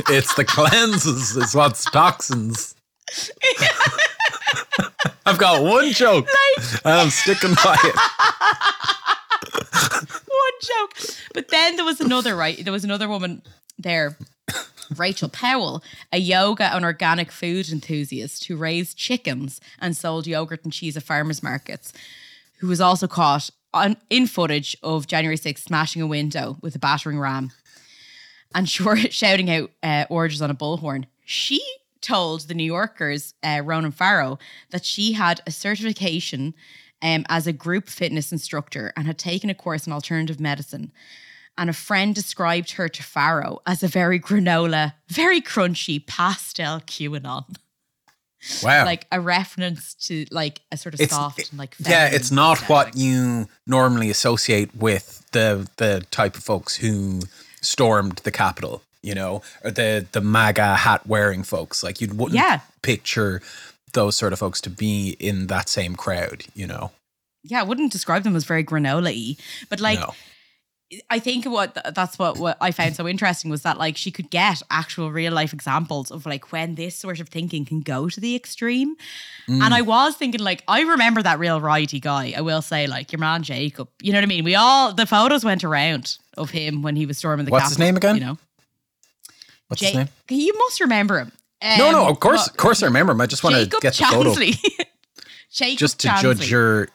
It's 0.10 0.34
the 0.34 0.44
cleanses. 0.44 1.38
It's 1.38 1.54
what's 1.54 1.86
toxins. 1.86 2.76
I've 5.26 5.38
got 5.38 5.62
one 5.62 5.92
joke, 5.92 6.28
and 6.84 6.94
I'm 6.94 7.10
sticking 7.12 7.54
by 7.54 7.78
it. 7.84 7.96
But 11.34 11.50
then 11.50 11.76
there 11.76 11.86
was 11.86 12.02
another, 12.02 12.36
right? 12.36 12.64
There 12.64 12.74
was 12.74 12.84
another 12.84 13.08
woman 13.08 13.42
there 13.78 14.18
Rachel 14.96 15.30
Powell, 15.30 15.84
a 16.12 16.18
yoga 16.18 16.74
and 16.74 16.84
organic 16.84 17.32
food 17.32 17.70
enthusiast 17.70 18.46
who 18.46 18.56
raised 18.56 18.98
chickens 18.98 19.62
and 19.80 19.96
sold 19.96 20.28
yogurt 20.28 20.64
and 20.64 20.74
cheese 20.74 20.98
at 20.98 21.04
farmers 21.04 21.44
markets, 21.44 21.94
who 22.60 22.68
was 22.68 22.82
also 22.82 23.08
caught 23.08 23.50
on, 23.74 23.98
in 24.10 24.26
footage 24.26 24.76
of 24.82 25.08
January 25.08 25.38
6th 25.38 25.60
smashing 25.60 26.02
a 26.02 26.08
window 26.08 26.58
with 26.62 26.76
a 26.76 26.80
battering 26.80 27.20
ram 27.20 27.52
and 28.54 28.68
short, 28.70 29.14
shouting 29.14 29.50
out 29.50 29.72
uh, 29.84 30.06
orders 30.10 30.42
on 30.42 30.50
a 30.50 30.56
bullhorn. 30.56 31.06
She 31.24 31.62
told 32.02 32.48
the 32.48 32.54
New 32.54 32.64
Yorkers, 32.64 33.34
uh, 33.44 33.62
Ronan 33.64 33.92
Farrow, 33.92 34.40
that 34.72 34.86
she 34.86 35.14
had 35.14 35.42
a 35.46 35.52
certification 35.52 36.56
um, 37.02 37.26
as 37.30 37.48
a 37.48 37.54
group 37.54 37.88
fitness 37.90 38.32
instructor 38.32 38.92
and 38.96 39.08
had 39.08 39.18
taken 39.18 39.50
a 39.50 39.56
course 39.56 39.88
in 39.88 39.94
alternative 39.94 40.40
medicine. 40.40 40.92
And 41.58 41.70
a 41.70 41.74
friend 41.74 42.16
described 42.16 42.72
her 42.72 42.88
to 42.88 43.04
Farrow 43.04 43.60
as 43.68 43.84
a 43.84 43.88
very 43.88 44.20
granola, 44.20 44.94
very 45.10 45.42
crunchy 45.42 46.06
pastel 46.06 46.80
QAnon. 46.82 47.56
Wow. 48.64 48.86
Like 48.86 49.06
a 49.12 49.20
reference 49.20 49.94
to 50.08 50.26
like 50.32 50.62
a 50.72 50.78
sort 50.78 50.94
of 50.94 51.02
It's- 51.02 51.14
soft 51.18 51.50
and 51.50 51.60
like 51.60 51.76
yeah, 51.78 52.08
it's 52.10 52.32
not 52.32 52.54
aesthetic. 52.54 52.70
what 52.70 52.96
you 52.96 53.50
normally 53.68 54.10
associate 54.10 54.74
with 54.74 55.26
the 55.34 55.68
the 55.76 56.06
type 56.10 56.38
of 56.38 56.44
folks 56.46 56.78
who 56.78 57.20
stormed 57.62 58.20
the 58.24 58.32
Capitol, 58.32 58.82
you 59.02 59.14
know, 59.14 59.42
or 59.62 59.72
the 59.72 60.08
the 60.14 60.22
MAGA 60.22 60.76
hat 60.78 61.06
wearing 61.06 61.44
folks. 61.44 61.84
Like 61.84 62.00
you 62.00 62.08
wouldn't 62.08 62.36
Yeah. 62.36 62.62
picture 62.82 63.42
those 63.94 64.16
sort 64.16 64.34
of 64.34 64.40
folks 64.40 64.62
to 64.62 64.70
be 64.70 65.16
in 65.20 65.48
that 65.48 65.70
same 65.70 65.96
crowd, 65.96 66.46
you 66.56 66.68
know. 66.68 66.92
yeah, 67.44 67.60
I 67.60 67.64
wouldn't 67.64 67.92
describe 67.92 68.24
them 68.24 68.36
as 68.36 68.46
very 68.46 68.64
granola 68.64 69.14
y, 69.14 69.36
but 69.70 69.80
like 69.80 70.00
no. 70.00 70.14
I 71.10 71.20
think 71.20 71.46
what 71.46 71.78
that's 71.94 72.18
what, 72.18 72.40
what 72.40 72.58
I 72.60 72.72
found 72.72 72.96
so 72.96 73.08
interesting 73.08 73.52
was 73.52 73.62
that 73.62 73.78
like 73.78 73.96
she 73.96 74.10
could 74.10 74.32
get 74.32 74.64
actual 74.72 75.12
real 75.12 75.32
life 75.32 75.54
examples 75.54 76.10
of 76.10 76.26
like 76.26 76.52
when 76.52 76.76
this 76.76 76.96
sort 76.96 77.20
of 77.20 77.30
thinking 77.30 77.64
can 77.64 77.82
go 77.82 78.10
to 78.10 78.20
the 78.20 78.36
extreme. 78.36 78.96
Mm. 79.48 79.62
And 79.62 79.74
I 79.74 79.82
was 79.82 80.16
thinking 80.16 80.40
like 80.40 80.64
I 80.68 80.82
remember 80.82 81.22
that 81.22 81.38
real 81.38 81.62
righty 81.62 82.00
guy. 82.00 82.34
I 82.36 82.42
will 82.42 82.64
say 82.64 82.88
like 82.88 83.12
your 83.12 83.20
man 83.20 83.44
Jacob. 83.44 83.88
You 84.02 84.14
know 84.14 84.18
what 84.18 84.24
I 84.24 84.28
mean? 84.28 84.44
We 84.44 84.56
all 84.56 84.92
the 84.92 85.06
photos 85.06 85.46
went 85.46 85.64
around 85.64 86.18
of 86.38 86.50
him 86.50 86.82
when 86.82 86.96
he 86.96 87.06
was 87.06 87.20
storming 87.20 87.46
the 87.46 87.52
What's 87.52 87.70
his 87.70 87.80
name 87.80 87.96
again? 87.96 88.16
You 88.16 88.22
know, 88.22 88.38
What's 89.68 89.84
Ja- 89.84 89.90
his 89.90 89.98
name? 89.98 90.10
You 90.30 90.58
must 90.58 90.82
remember 90.82 91.20
him. 91.20 91.32
No, 91.64 91.92
no, 91.92 92.04
Um, 92.06 92.12
of 92.12 92.20
course, 92.20 92.48
of 92.48 92.58
course 92.58 92.84
I 92.84 92.88
remember 92.88 93.12
him. 93.14 93.22
I 93.22 93.26
just 93.26 93.44
want 93.44 93.56
to 93.56 93.66
get 93.82 93.94
the 93.96 94.04
photo 94.06 94.32
Chansley. 94.34 94.58
Jacob 95.52 95.80
just 95.80 96.00
to 96.02 96.08
Chansley. 96.10 96.22
judge 96.22 96.52
your 96.52 96.88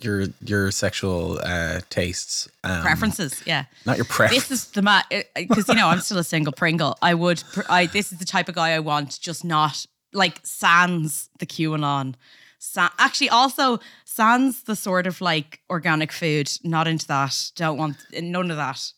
your 0.00 0.26
your 0.44 0.70
sexual 0.70 1.38
uh 1.42 1.80
tastes. 1.90 2.48
Um, 2.64 2.82
preferences. 2.82 3.42
Yeah. 3.46 3.64
Not 3.84 3.96
your 3.96 4.04
preference. 4.06 4.48
This 4.48 4.50
is 4.64 4.70
the 4.70 4.82
man 4.82 5.02
because 5.34 5.68
you 5.68 5.74
know 5.74 5.88
I'm 5.88 6.00
still 6.00 6.18
a 6.18 6.24
single 6.24 6.52
Pringle. 6.52 6.96
I 7.02 7.14
would. 7.14 7.42
I 7.68 7.86
this 7.86 8.12
is 8.12 8.18
the 8.18 8.24
type 8.24 8.48
of 8.48 8.54
guy 8.54 8.70
I 8.70 8.78
want. 8.80 9.20
Just 9.20 9.44
not 9.44 9.84
like 10.12 10.40
sans 10.44 11.28
the 11.38 11.46
QAnon. 11.46 12.14
Sa- 12.60 12.90
actually, 12.98 13.28
also 13.28 13.78
sans 14.04 14.62
the 14.62 14.74
sort 14.74 15.06
of 15.06 15.20
like 15.20 15.60
organic 15.70 16.10
food. 16.12 16.50
Not 16.64 16.88
into 16.88 17.06
that. 17.08 17.50
Don't 17.56 17.76
want 17.78 17.96
none 18.12 18.50
of 18.50 18.56
that. 18.56 18.92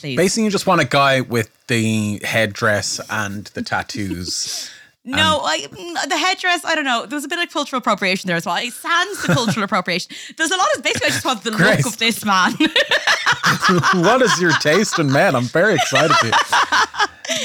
Please. 0.00 0.16
Basically, 0.16 0.44
you 0.44 0.50
just 0.50 0.66
want 0.66 0.80
a 0.80 0.84
guy 0.86 1.20
with 1.20 1.50
the 1.66 2.20
headdress 2.24 3.00
and 3.10 3.46
the 3.48 3.62
tattoos. 3.62 4.70
No, 5.02 5.40
I, 5.42 5.60
mm, 5.60 6.08
the 6.10 6.16
headdress. 6.16 6.62
I 6.62 6.74
don't 6.74 6.84
know. 6.84 7.06
There 7.06 7.16
was 7.16 7.24
a 7.24 7.28
bit 7.28 7.38
of 7.38 7.50
cultural 7.50 7.78
appropriation 7.78 8.28
there 8.28 8.36
as 8.36 8.44
well. 8.44 8.56
It 8.56 8.70
sounds 8.74 9.22
the 9.22 9.32
cultural 9.32 9.64
appropriation. 9.64 10.14
There's 10.36 10.50
a 10.50 10.56
lot 10.58 10.68
of 10.76 10.82
basically. 10.82 11.06
I 11.06 11.10
just 11.10 11.24
want 11.24 11.42
the 11.42 11.52
look 11.52 11.86
of 11.86 11.96
this 11.96 12.22
man. 12.22 12.52
what 14.04 14.20
is 14.20 14.38
your 14.40 14.52
taste 14.58 14.98
in 14.98 15.10
men? 15.10 15.34
I'm 15.34 15.44
very 15.44 15.74
excited. 15.74 16.14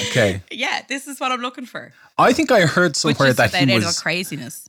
Okay, 0.10 0.42
yeah, 0.50 0.82
this 0.90 1.08
is 1.08 1.20
what 1.20 1.32
I'm 1.32 1.42
looking 1.42 1.66
for. 1.68 1.94
I 2.18 2.34
think 2.34 2.50
I 2.52 2.62
heard 2.62 2.96
somewhere 2.96 3.34
that 3.34 3.54
he 3.54 3.76
was. 3.76 4.00
craziness. 4.00 4.68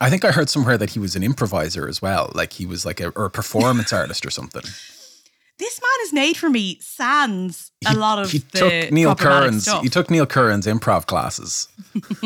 I 0.00 0.08
think 0.08 0.24
I 0.24 0.30
heard 0.30 0.48
somewhere 0.48 0.78
that 0.78 0.90
he 0.90 1.00
was 1.00 1.16
an 1.16 1.22
improviser 1.24 1.88
as 1.88 2.00
well. 2.00 2.30
Like 2.34 2.52
he 2.54 2.64
was 2.64 2.86
like 2.86 3.00
a 3.00 3.08
or 3.10 3.24
a 3.24 3.30
performance 3.30 3.92
artist 3.92 4.24
or 4.24 4.30
something. 4.30 4.62
This 5.62 5.80
man 5.80 6.06
is 6.06 6.12
made 6.12 6.36
for 6.36 6.50
me 6.50 6.76
sans 6.80 7.70
a 7.86 7.94
lot 7.94 8.18
of 8.18 8.32
he 8.32 8.38
the 8.38 8.58
took 8.58 8.92
Neil 8.92 9.14
Curran's. 9.14 9.62
stuff. 9.62 9.84
He 9.84 9.88
took 9.88 10.10
Neil 10.10 10.26
Curran's 10.26 10.66
improv 10.66 11.06
classes. 11.06 11.68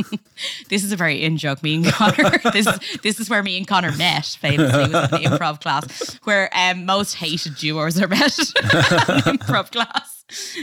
this 0.70 0.82
is 0.82 0.90
a 0.90 0.96
very 0.96 1.22
in 1.22 1.36
joke. 1.36 1.62
Me 1.62 1.74
and 1.74 1.84
Conor. 1.84 2.30
this 2.54 2.66
is 2.66 2.78
this 3.02 3.20
is 3.20 3.28
where 3.28 3.42
me 3.42 3.58
and 3.58 3.68
Conor 3.68 3.92
met. 3.92 4.24
Famously, 4.40 4.78
was 4.78 4.86
in 4.86 4.90
the 4.90 5.28
improv 5.28 5.60
class 5.60 6.18
where 6.24 6.48
um, 6.56 6.86
most 6.86 7.16
hated 7.16 7.56
duos 7.56 8.00
are 8.00 8.08
met. 8.08 8.38
An 8.62 9.36
improv 9.36 9.70
class. 9.70 10.15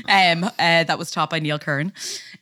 Um, 0.09 0.43
uh, 0.43 0.49
that 0.83 0.97
was 0.99 1.09
taught 1.11 1.29
by 1.29 1.39
Neil 1.39 1.57
Kern. 1.59 1.93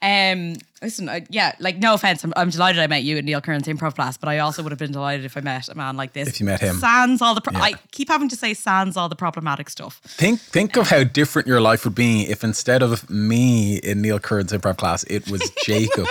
Um, 0.02 0.56
listen, 0.82 1.08
I, 1.08 1.26
yeah, 1.30 1.54
like 1.60 1.78
no 1.78 1.94
offense, 1.94 2.24
I'm, 2.24 2.34
I'm 2.36 2.50
delighted 2.50 2.82
I 2.82 2.88
met 2.88 3.04
you 3.04 3.18
at 3.18 3.24
Neil 3.24 3.40
Curran's 3.42 3.68
improv 3.68 3.94
class, 3.94 4.18
but 4.18 4.28
I 4.30 4.40
also 4.40 4.64
would 4.64 4.72
have 4.72 4.80
been 4.80 4.92
delighted 4.92 5.26
if 5.26 5.38
I 5.38 5.42
met 5.42 5.70
a 5.70 5.76
man 5.76 5.96
like 5.96 6.14
this. 6.14 6.28
If 6.28 6.40
you 6.40 6.46
met 6.48 6.60
him. 6.62 6.76
sans 6.78 7.22
all 7.22 7.36
the. 7.36 7.42
Pro- 7.42 7.54
Yeah. 7.54 7.64
I 7.66 7.74
keep 7.92 8.08
having 8.10 8.28
to 8.30 8.36
say 8.36 8.54
sans 8.56 8.98
all 8.98 9.08
the 9.08 9.16
problematic 9.16 9.70
stuff. 9.70 10.00
Think 10.04 10.40
think 10.40 10.76
of 10.78 10.90
how 10.90 11.04
different 11.04 11.48
your 11.48 11.62
life 11.62 11.86
would 11.86 11.94
be 11.96 12.24
if 12.24 12.44
instead 12.44 12.82
of 12.82 13.08
me 13.10 13.78
in 13.78 14.02
Neil 14.02 14.20
Kern's 14.20 14.52
improv 14.52 14.78
class, 14.78 15.04
it 15.04 15.30
was 15.30 15.48
Jacob. 15.66 16.08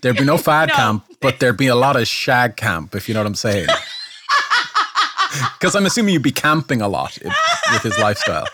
There'd 0.00 0.16
be 0.16 0.24
no 0.24 0.38
fad 0.38 0.70
No. 0.70 0.74
camp, 0.74 1.04
but 1.20 1.38
there'd 1.38 1.56
be 1.58 1.68
a 1.68 1.76
lot 1.76 1.94
of 1.94 2.08
shag 2.08 2.56
camp, 2.56 2.94
if 2.96 3.06
you 3.08 3.14
know 3.14 3.20
what 3.20 3.26
I'm 3.28 3.34
saying. 3.36 3.68
Because 5.58 5.76
I'm 5.76 5.86
assuming 5.86 6.14
you'd 6.14 6.22
be 6.24 6.32
camping 6.32 6.80
a 6.80 6.88
lot 6.88 7.16
i- 7.24 7.72
with 7.72 7.82
his 7.82 7.96
lifestyle. 7.98 8.46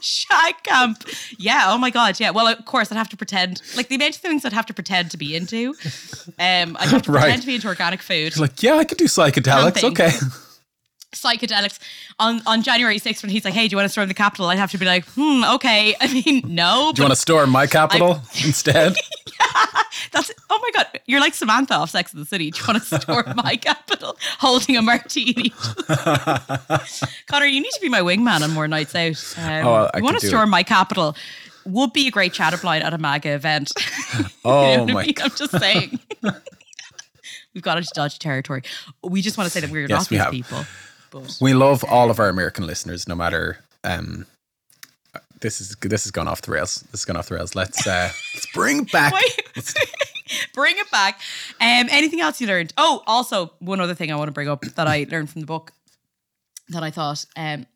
Shag 0.00 0.54
camp. 0.62 1.04
Yeah. 1.38 1.64
Oh 1.66 1.78
my 1.78 1.90
god. 1.90 2.20
Yeah. 2.20 2.30
Well, 2.30 2.46
of 2.46 2.64
course, 2.64 2.90
I'd 2.92 2.98
have 2.98 3.08
to 3.10 3.16
pretend 3.16 3.62
like 3.76 3.88
the 3.88 3.94
amount 3.96 4.16
of 4.16 4.20
things 4.22 4.44
I'd 4.44 4.52
have 4.52 4.66
to 4.66 4.74
pretend 4.74 5.10
to 5.12 5.16
be 5.16 5.34
into. 5.36 5.74
Um, 6.38 6.76
I'd 6.78 6.88
have 6.88 7.02
to 7.02 7.12
Right. 7.16 7.22
pretend 7.22 7.42
to 7.42 7.46
be 7.46 7.54
into 7.56 7.68
organic 7.68 8.02
food, 8.02 8.36
Like, 8.36 8.62
yeah, 8.62 8.74
I 8.74 8.84
could 8.84 8.98
do 8.98 9.06
psychedelics. 9.06 9.80
Camping. 9.80 9.92
Okay. 9.92 10.10
Psychedelics. 11.12 11.78
On 12.18 12.40
on 12.46 12.62
January 12.62 12.98
6th, 12.98 13.22
when 13.22 13.30
he's 13.30 13.44
like, 13.44 13.54
"Hey, 13.54 13.68
do 13.68 13.72
you 13.72 13.76
want 13.76 13.86
to 13.86 13.90
storm 13.92 14.08
the 14.08 14.14
Capitol?" 14.14 14.46
I'd 14.46 14.58
have 14.58 14.70
to 14.72 14.78
be 14.78 14.84
like, 14.86 15.04
"Hmm, 15.10 15.44
okay." 15.54 15.94
I 16.00 16.12
mean, 16.12 16.42
no. 16.46 16.92
Do 16.94 17.00
you 17.00 17.04
want 17.04 17.12
to 17.14 17.20
storm 17.20 17.50
my 17.50 17.66
capital 17.66 18.20
instead? 18.44 18.94
That's 20.12 20.30
oh 20.50 20.58
my 20.62 20.70
god, 20.74 21.00
you're 21.06 21.20
like 21.20 21.34
Samantha 21.34 21.74
off 21.74 21.90
Sex 21.90 22.12
in 22.12 22.20
the 22.20 22.26
City. 22.26 22.50
Do 22.50 22.58
you 22.60 22.64
want 22.68 22.82
to 22.82 23.00
storm 23.00 23.32
my 23.36 23.56
capital, 23.56 24.16
holding 24.38 24.76
a 24.76 24.82
martini? 24.82 25.50
Conor, 27.26 27.46
you 27.46 27.60
need 27.60 27.70
to 27.72 27.80
be 27.80 27.88
my 27.88 28.00
wingman 28.00 28.42
on 28.42 28.50
more 28.52 28.68
nights 28.68 28.94
out. 28.94 29.34
Um, 29.38 29.66
Oh, 29.66 29.90
I 29.94 29.98
you 29.98 30.04
want 30.04 30.18
to 30.20 30.26
storm 30.26 30.48
it. 30.48 30.52
my 30.52 30.62
capital? 30.62 31.16
Would 31.64 31.92
be 31.92 32.06
a 32.06 32.10
great 32.12 32.32
chatter 32.32 32.56
blind 32.56 32.84
at 32.84 32.94
a 32.94 32.98
MAGA 32.98 33.30
event. 33.34 33.72
Oh 34.44 34.70
You 34.70 34.76
know 34.76 34.82
what 34.84 34.90
I 34.90 34.94
my 34.94 35.02
mean? 35.06 35.14
I'm 35.20 35.30
just 35.30 35.58
saying. 35.58 35.98
We've 37.54 37.62
got 37.62 37.78
into 37.78 37.88
dodgy 37.94 38.18
territory. 38.18 38.62
We 39.02 39.20
just 39.22 39.36
want 39.36 39.46
to 39.46 39.50
say 39.50 39.60
that 39.60 39.70
we're 39.70 39.88
Yes, 39.88 39.90
not 39.90 40.10
we 40.10 40.16
these 40.16 40.24
have. 40.24 40.32
people. 40.32 40.64
But 41.20 41.38
We 41.40 41.54
love 41.54 41.84
all 41.84 42.10
of 42.10 42.18
our 42.18 42.28
American 42.28 42.66
listeners, 42.66 43.08
no 43.08 43.14
matter. 43.14 43.58
Um, 43.84 44.26
this 45.40 45.60
is 45.60 45.76
this 45.80 46.04
has 46.04 46.10
gone 46.10 46.28
off 46.28 46.42
the 46.42 46.52
rails. 46.52 46.82
This 46.90 47.00
has 47.00 47.04
gone 47.04 47.16
off 47.16 47.28
the 47.28 47.34
rails. 47.34 47.54
Let's 47.54 47.86
uh, 47.86 48.10
let's 48.34 48.46
bring 48.52 48.84
back. 48.84 49.12
Wait. 49.12 49.42
bring 50.54 50.76
it 50.78 50.90
back. 50.90 51.20
Um, 51.60 51.88
anything 51.90 52.20
else 52.20 52.40
you 52.40 52.46
learned? 52.46 52.72
Oh, 52.76 53.02
also 53.06 53.52
one 53.58 53.80
other 53.80 53.94
thing 53.94 54.10
I 54.10 54.16
want 54.16 54.28
to 54.28 54.32
bring 54.32 54.48
up 54.48 54.62
that 54.62 54.86
I 54.86 55.06
learned 55.10 55.30
from 55.30 55.42
the 55.42 55.46
book 55.46 55.72
that 56.70 56.82
I 56.82 56.90
thought 56.90 57.24
um, 57.36 57.66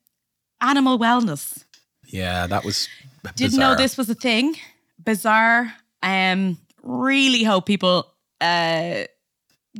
animal 0.60 0.98
wellness. 0.98 1.64
Yeah, 2.06 2.46
that 2.46 2.64
was. 2.64 2.88
Didn't 3.36 3.58
know 3.58 3.74
this 3.76 3.98
was 3.98 4.08
a 4.08 4.14
thing. 4.14 4.56
Bizarre. 5.02 5.72
Um, 6.02 6.58
really 6.82 7.44
hope 7.44 7.66
people 7.66 8.06
uh 8.40 9.04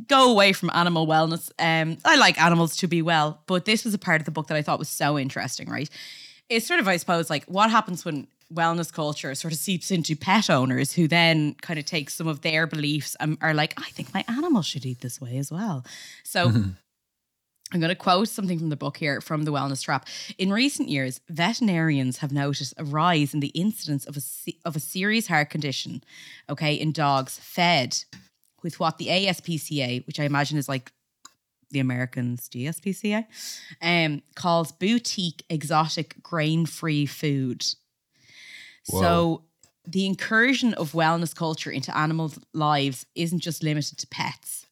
go 0.07 0.31
away 0.31 0.53
from 0.53 0.69
animal 0.73 1.07
wellness. 1.07 1.51
Um, 1.59 1.97
I 2.05 2.15
like 2.15 2.41
animals 2.41 2.77
to 2.77 2.87
be 2.87 3.01
well, 3.01 3.41
but 3.45 3.65
this 3.65 3.83
was 3.83 3.93
a 3.93 3.99
part 3.99 4.21
of 4.21 4.25
the 4.25 4.31
book 4.31 4.47
that 4.47 4.57
I 4.57 4.61
thought 4.61 4.79
was 4.79 4.89
so 4.89 5.17
interesting. 5.17 5.69
Right? 5.69 5.89
It's 6.49 6.67
sort 6.67 6.79
of, 6.79 6.87
I 6.87 6.97
suppose, 6.97 7.29
like 7.29 7.45
what 7.45 7.71
happens 7.71 8.03
when 8.05 8.27
wellness 8.53 8.91
culture 8.91 9.33
sort 9.33 9.53
of 9.53 9.59
seeps 9.59 9.91
into 9.91 10.15
pet 10.15 10.49
owners 10.49 10.91
who 10.91 11.07
then 11.07 11.55
kind 11.61 11.79
of 11.79 11.85
take 11.85 12.09
some 12.09 12.27
of 12.27 12.41
their 12.41 12.67
beliefs 12.67 13.15
and 13.19 13.37
are 13.41 13.53
like, 13.53 13.73
I 13.77 13.89
think 13.91 14.13
my 14.13 14.25
animal 14.27 14.61
should 14.61 14.85
eat 14.85 14.99
this 15.01 15.21
way 15.21 15.37
as 15.37 15.51
well. 15.51 15.85
So. 16.23 16.51
I'm 17.73 17.79
going 17.79 17.87
to 17.87 17.95
quote 17.95 18.27
something 18.27 18.59
from 18.59 18.67
the 18.69 18.75
book 18.75 18.97
here 18.97 19.21
from 19.21 19.43
the 19.43 19.51
Wellness 19.53 19.81
Trap. 19.83 20.05
In 20.37 20.51
recent 20.51 20.89
years, 20.89 21.21
veterinarians 21.29 22.17
have 22.17 22.33
noticed 22.33 22.73
a 22.77 22.83
rise 22.83 23.33
in 23.33 23.39
the 23.39 23.47
incidence 23.49 24.05
of 24.05 24.17
a 24.17 24.21
of 24.65 24.75
a 24.75 24.79
serious 24.81 25.27
heart 25.27 25.49
condition, 25.49 26.03
okay, 26.49 26.73
in 26.73 26.91
dogs 26.91 27.39
fed 27.39 28.03
with 28.63 28.79
what 28.79 28.97
the 28.97 29.07
ASPCA, 29.07 30.05
which 30.07 30.19
I 30.19 30.23
imagine 30.23 30.57
is 30.57 30.69
like 30.69 30.91
the 31.71 31.79
Americans 31.79 32.49
DSPCA, 32.49 33.25
um, 33.81 34.21
calls 34.35 34.71
boutique 34.71 35.43
exotic 35.49 36.21
grain-free 36.21 37.05
food. 37.05 37.65
So 38.83 39.43
the 39.87 40.05
incursion 40.05 40.73
of 40.75 40.91
wellness 40.91 41.35
culture 41.35 41.71
into 41.71 41.95
animals' 41.97 42.39
lives 42.53 43.05
isn't 43.15 43.39
just 43.39 43.63
limited 43.63 43.97
to 43.99 44.07
pets. 44.07 44.67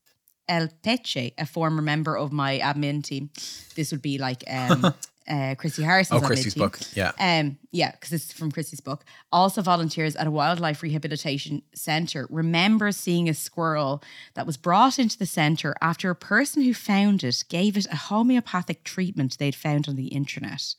El 0.48 0.67
Peche, 0.84 1.31
a 1.38 1.46
former 1.46 1.81
member 1.81 2.17
of 2.17 2.31
my 2.31 2.60
admin 2.60 3.03
team, 3.03 3.29
this 3.75 3.91
would 3.91 4.01
be 4.01 4.17
like 4.17 4.43
um, 4.50 4.93
uh, 5.29 5.55
Chrissy 5.55 5.83
Harrison's 5.83 6.21
Oh, 6.21 6.24
on 6.24 6.27
Chrissy's 6.27 6.55
book, 6.55 6.79
yeah. 6.95 7.12
Um, 7.19 7.57
yeah, 7.71 7.91
because 7.91 8.12
it's 8.13 8.33
from 8.33 8.51
Chrissy's 8.51 8.79
book. 8.81 9.05
Also 9.31 9.62
volunteers 9.62 10.15
at 10.15 10.25
a 10.27 10.31
wildlife 10.31 10.81
rehabilitation 10.81 11.62
center. 11.74 12.27
Remember 12.29 12.91
seeing 12.91 13.29
a 13.29 13.33
squirrel 13.33 14.01
that 14.33 14.45
was 14.48 14.57
brought 14.57 14.98
into 14.98 15.17
the 15.17 15.25
center 15.25 15.75
after 15.81 16.09
a 16.09 16.15
person 16.15 16.63
who 16.63 16.74
found 16.74 17.24
it 17.24 17.43
gave 17.50 17.77
it 17.77 17.86
a 17.91 17.95
homeopathic 17.95 18.83
treatment 18.83 19.38
they'd 19.38 19.55
found 19.55 19.88
on 19.88 19.95
the 19.95 20.07
internet. 20.07 20.75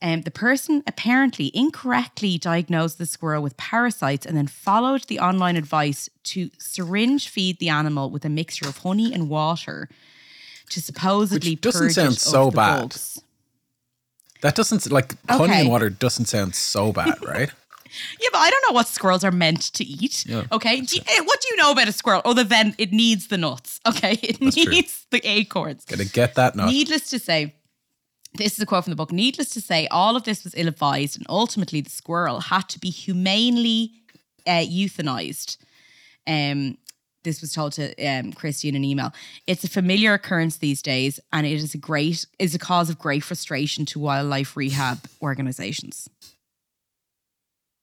Um, 0.00 0.22
the 0.22 0.30
person 0.30 0.84
apparently 0.86 1.50
incorrectly 1.54 2.38
diagnosed 2.38 2.98
the 2.98 3.06
squirrel 3.06 3.42
with 3.42 3.56
parasites 3.56 4.24
and 4.26 4.36
then 4.36 4.46
followed 4.46 5.02
the 5.04 5.18
online 5.18 5.56
advice 5.56 6.08
to 6.24 6.50
syringe 6.58 7.28
feed 7.28 7.58
the 7.58 7.68
animal 7.68 8.08
with 8.08 8.24
a 8.24 8.28
mixture 8.28 8.68
of 8.68 8.78
honey 8.78 9.12
and 9.12 9.28
water 9.28 9.88
to 10.70 10.80
supposedly 10.80 11.52
Which 11.52 11.62
doesn't 11.62 11.80
purge 11.80 11.92
sound 11.94 12.12
it 12.12 12.20
so 12.20 12.50
bad. 12.52 12.82
bugs. 12.82 13.20
That 14.42 14.54
doesn't 14.54 14.90
like 14.90 15.14
honey 15.28 15.44
Okay. 15.44 15.60
and 15.62 15.68
water 15.70 15.90
doesn't 15.90 16.26
sound 16.26 16.54
so 16.54 16.92
bad, 16.92 17.14
right? 17.26 17.50
Yeah, 18.20 18.28
but 18.32 18.38
I 18.38 18.50
don't 18.50 18.64
know 18.68 18.74
what 18.74 18.86
squirrels 18.86 19.24
are 19.24 19.32
meant 19.32 19.62
to 19.74 19.84
eat. 19.84 20.26
Yeah. 20.26 20.44
Okay, 20.52 20.80
do 20.82 20.96
you- 20.96 21.02
eh, 21.06 21.20
what 21.24 21.40
do 21.40 21.48
you 21.50 21.56
know 21.56 21.70
about 21.72 21.88
a 21.88 21.92
squirrel? 21.92 22.20
Oh, 22.24 22.34
the 22.34 22.44
vent 22.44 22.74
it 22.78 22.92
needs 22.92 23.28
the 23.28 23.38
nuts. 23.38 23.80
Okay, 23.86 24.12
it 24.22 24.38
That's 24.40 24.54
true. 24.56 24.70
needs 24.70 25.06
the 25.10 25.20
acorns. 25.26 25.84
Gotta 25.86 26.04
get 26.04 26.34
that 26.34 26.54
nut. 26.54 26.68
Needless 26.68 27.08
to 27.10 27.18
say, 27.18 27.54
this 28.34 28.52
is 28.52 28.60
a 28.60 28.66
quote 28.66 28.84
from 28.84 28.90
the 28.92 28.96
book. 28.96 29.10
Needless 29.10 29.48
to 29.50 29.60
say, 29.60 29.88
all 29.90 30.14
of 30.16 30.24
this 30.24 30.44
was 30.44 30.54
ill 30.56 30.68
advised, 30.68 31.16
and 31.16 31.24
ultimately 31.30 31.80
the 31.80 31.90
squirrel 31.90 32.40
had 32.40 32.68
to 32.68 32.78
be 32.78 32.90
humanely 32.90 33.92
uh, 34.46 34.60
euthanized. 34.64 35.56
Um, 36.26 36.76
this 37.28 37.40
was 37.40 37.52
told 37.52 37.72
to 37.74 37.94
um, 38.04 38.32
Christy 38.32 38.68
in 38.68 38.74
an 38.74 38.84
email. 38.84 39.12
It's 39.46 39.62
a 39.62 39.68
familiar 39.68 40.14
occurrence 40.14 40.56
these 40.56 40.80
days, 40.80 41.20
and 41.32 41.46
it 41.46 41.52
is 41.52 41.74
a 41.74 41.78
great 41.78 42.26
is 42.38 42.54
a 42.54 42.58
cause 42.58 42.88
of 42.90 42.98
great 42.98 43.22
frustration 43.22 43.84
to 43.86 43.98
wildlife 43.98 44.56
rehab 44.56 44.98
organizations. 45.20 46.08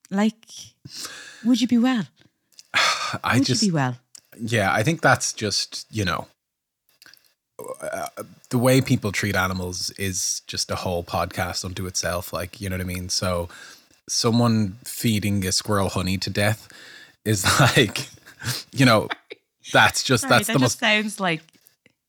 Like, 0.10 0.46
would 1.44 1.62
you 1.62 1.68
be 1.68 1.78
well? 1.78 2.08
I 3.24 3.38
would 3.38 3.46
just 3.46 3.62
you 3.62 3.72
be 3.72 3.76
well? 3.76 3.98
Yeah, 4.40 4.74
I 4.74 4.84
think 4.84 5.02
that's 5.02 5.32
just, 5.32 5.86
you 5.90 6.04
know, 6.04 6.28
uh, 7.82 8.08
the 8.50 8.58
way 8.58 8.82
people 8.82 9.12
treat 9.12 9.36
animals 9.36 9.92
is 9.92 10.42
just 10.46 10.70
a 10.72 10.76
whole 10.76 11.04
podcast 11.04 11.64
unto 11.64 11.86
itself. 11.86 12.34
Like, 12.34 12.60
you 12.60 12.70
know 12.70 12.76
what 12.76 12.82
I 12.82 12.88
mean? 12.88 13.10
So, 13.10 13.50
someone 14.08 14.78
feeding 14.84 15.46
a 15.46 15.52
squirrel 15.52 15.90
honey 15.90 16.18
to 16.18 16.30
death 16.30 16.68
is 17.24 17.46
like, 17.78 18.08
you 18.72 18.86
know, 18.86 19.08
that's 19.74 20.04
just, 20.04 20.22
Sorry, 20.24 20.30
that's 20.30 20.48
that 20.48 20.54
the 20.54 20.60
just 20.60 20.76
most. 20.76 20.80
sounds 20.80 21.20
like, 21.20 21.42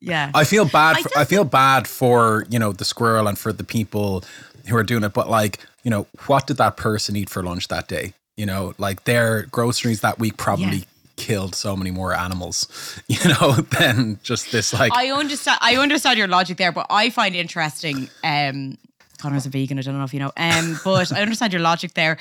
yeah. 0.01 0.31
I 0.35 0.45
feel 0.45 0.65
bad. 0.67 0.97
I 0.99 1.03
For, 1.03 1.19
I 1.19 1.25
feel 1.25 1.45
bad 1.45 1.89
for 1.89 2.45
you 2.51 2.59
know 2.59 2.73
the 2.73 2.85
squirrel 2.85 3.27
and 3.29 3.39
for 3.39 3.53
the 3.53 3.65
people 3.65 4.25
who 4.69 4.77
are 4.77 4.83
doing 4.85 5.05
it. 5.05 5.13
But 5.15 5.29
like 5.31 5.59
you 5.83 5.91
know, 5.91 6.07
what 6.27 6.47
did 6.47 6.57
that 6.59 6.77
person 6.77 7.17
eat 7.17 7.31
for 7.31 7.43
lunch 7.43 7.69
that 7.69 7.89
day? 7.89 8.13
You 8.37 8.45
know, 8.47 8.75
like 8.79 9.05
their 9.05 9.43
groceries 9.51 10.01
that 10.03 10.19
week 10.19 10.37
probably 10.37 10.79
Yeah. 10.79 10.85
killed 11.17 11.55
so 11.55 11.75
many 11.77 11.91
more 11.91 12.13
animals. 12.13 12.69
You 13.09 13.31
know, 13.31 13.53
than 13.79 14.19
just 14.23 14.53
this 14.53 14.73
like. 14.75 14.93
I 14.95 15.11
understand. 15.11 15.59
I 15.63 15.77
understand 15.77 16.19
your 16.19 16.29
logic 16.29 16.59
there, 16.59 16.73
but 16.73 16.87
I 16.91 17.09
find 17.11 17.35
interesting. 17.35 18.11
Um, 18.23 18.77
Conor's 19.19 19.47
a 19.47 19.49
vegan. 19.49 19.79
I 19.79 19.83
don't 19.83 19.97
know 19.97 20.05
if 20.05 20.13
you 20.13 20.21
know. 20.21 20.33
Um, 20.37 20.79
but 20.85 21.11
I 21.11 21.23
understand 21.23 21.55
your 21.55 21.63
logic 21.63 21.95
there. 21.95 22.19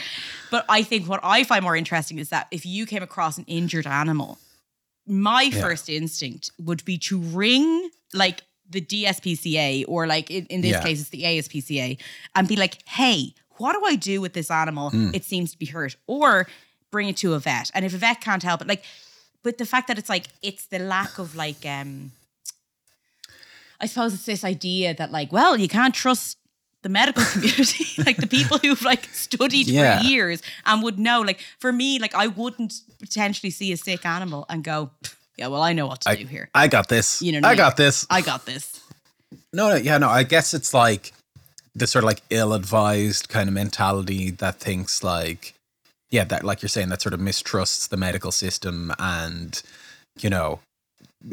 But 0.50 0.63
I 0.70 0.82
think 0.84 1.10
what 1.10 1.20
I 1.24 1.44
find 1.44 1.62
more 1.62 1.75
interesting 1.75 2.20
is 2.20 2.30
that 2.30 2.48
if 2.51 2.65
you 2.65 2.86
came 2.86 3.04
across 3.04 3.38
an 3.38 3.44
injured 3.48 3.86
animal, 3.86 4.38
my 5.08 5.44
Yeah. 5.44 5.62
first 5.62 5.90
instinct 5.90 6.52
would 6.60 6.84
be 6.86 6.98
to 6.98 7.20
ring 7.20 7.90
like 8.14 8.42
the 8.70 8.82
DSPCA 8.82 9.86
or 9.88 10.08
like 10.08 10.32
in, 10.32 10.46
in 10.48 10.62
this 10.62 10.72
Yeah. 10.72 10.84
case 10.84 11.00
it's 11.02 11.10
the 11.10 11.24
ASPCA 11.24 11.98
and 12.36 12.48
be 12.48 12.56
like, 12.56 12.88
hey, 12.88 13.34
what 13.58 13.74
do 13.74 13.86
I 13.86 13.96
do 13.96 14.20
with 14.22 14.34
this 14.34 14.50
animal? 14.50 14.90
Hmm. 14.90 15.12
It 15.14 15.24
seems 15.24 15.52
to 15.52 15.58
be 15.60 15.66
hurt, 15.68 15.96
or 16.08 16.48
bring 16.92 17.08
it 17.10 17.18
to 17.18 17.34
a 17.36 17.40
vet. 17.40 17.72
And 17.74 17.86
if 17.86 17.94
a 17.94 17.98
vet 17.98 18.20
can't 18.22 18.44
help 18.44 18.62
it, 18.62 18.68
like, 18.68 18.84
but 19.44 19.58
the 19.58 19.66
fact 19.66 19.88
that 19.88 19.98
it's 19.98 20.10
like 20.10 20.28
it's 20.42 20.66
the 20.66 20.80
lack 20.80 21.20
of 21.20 21.36
like 21.36 21.66
um 21.66 22.12
I 23.80 23.86
suppose 23.88 24.14
it's 24.14 24.26
this 24.26 24.44
idea 24.44 24.94
that 24.96 25.12
like, 25.12 25.32
well, 25.32 25.58
you 25.58 25.68
can't 25.68 25.94
trust 25.94 26.38
the 26.86 26.89
medical 26.89 27.24
community, 27.34 27.88
like 28.06 28.18
the 28.18 28.27
people 28.27 28.60
who've 28.60 28.84
like 28.84 29.05
studied 29.05 29.68
Yeah. 29.68 29.98
for 30.00 30.05
years 30.05 30.44
and 30.68 30.83
would 30.83 31.00
know. 31.00 31.22
Like 31.22 31.40
for 31.57 31.74
me, 31.74 31.98
like 31.98 32.14
I 32.14 32.27
wouldn't 32.27 32.74
potentially 33.00 33.50
see 33.50 33.72
a 33.72 33.77
sick 33.77 34.05
animal 34.05 34.46
and 34.50 34.64
go, 34.64 34.92
yeah, 35.36 35.48
well, 35.48 35.64
I 35.64 35.74
know 35.74 35.88
what 35.88 36.01
to 36.01 36.10
I, 36.12 36.16
do 36.16 36.27
here. 36.27 36.48
I 36.53 36.68
got 36.68 36.88
this. 36.88 37.24
You 37.24 37.42
know 37.42 37.48
I 37.48 37.55
got 37.55 37.75
this. 37.75 38.05
I 38.10 38.22
got 38.22 38.46
this. 38.46 38.81
No, 39.51 39.70
no, 39.70 39.75
yeah, 39.75 39.98
no. 39.98 40.10
I 40.10 40.22
guess 40.24 40.53
it's 40.53 40.75
like 40.75 41.12
this 41.74 41.90
sort 41.92 42.03
of 42.03 42.07
like 42.07 42.22
ill-advised 42.29 43.29
kind 43.29 43.50
of 43.50 43.55
mentality 43.55 44.29
that 44.29 44.60
thinks 44.60 45.03
like, 45.03 45.55
yeah, 46.12 46.24
that 46.25 46.44
like 46.44 46.62
you're 46.62 46.70
saying 46.70 46.90
that 46.90 47.01
sort 47.01 47.14
of 47.16 47.20
mistrusts 47.20 47.88
the 47.88 47.98
medical 47.98 48.31
system 48.31 48.94
and 49.00 49.62
you 50.20 50.29
know 50.29 50.60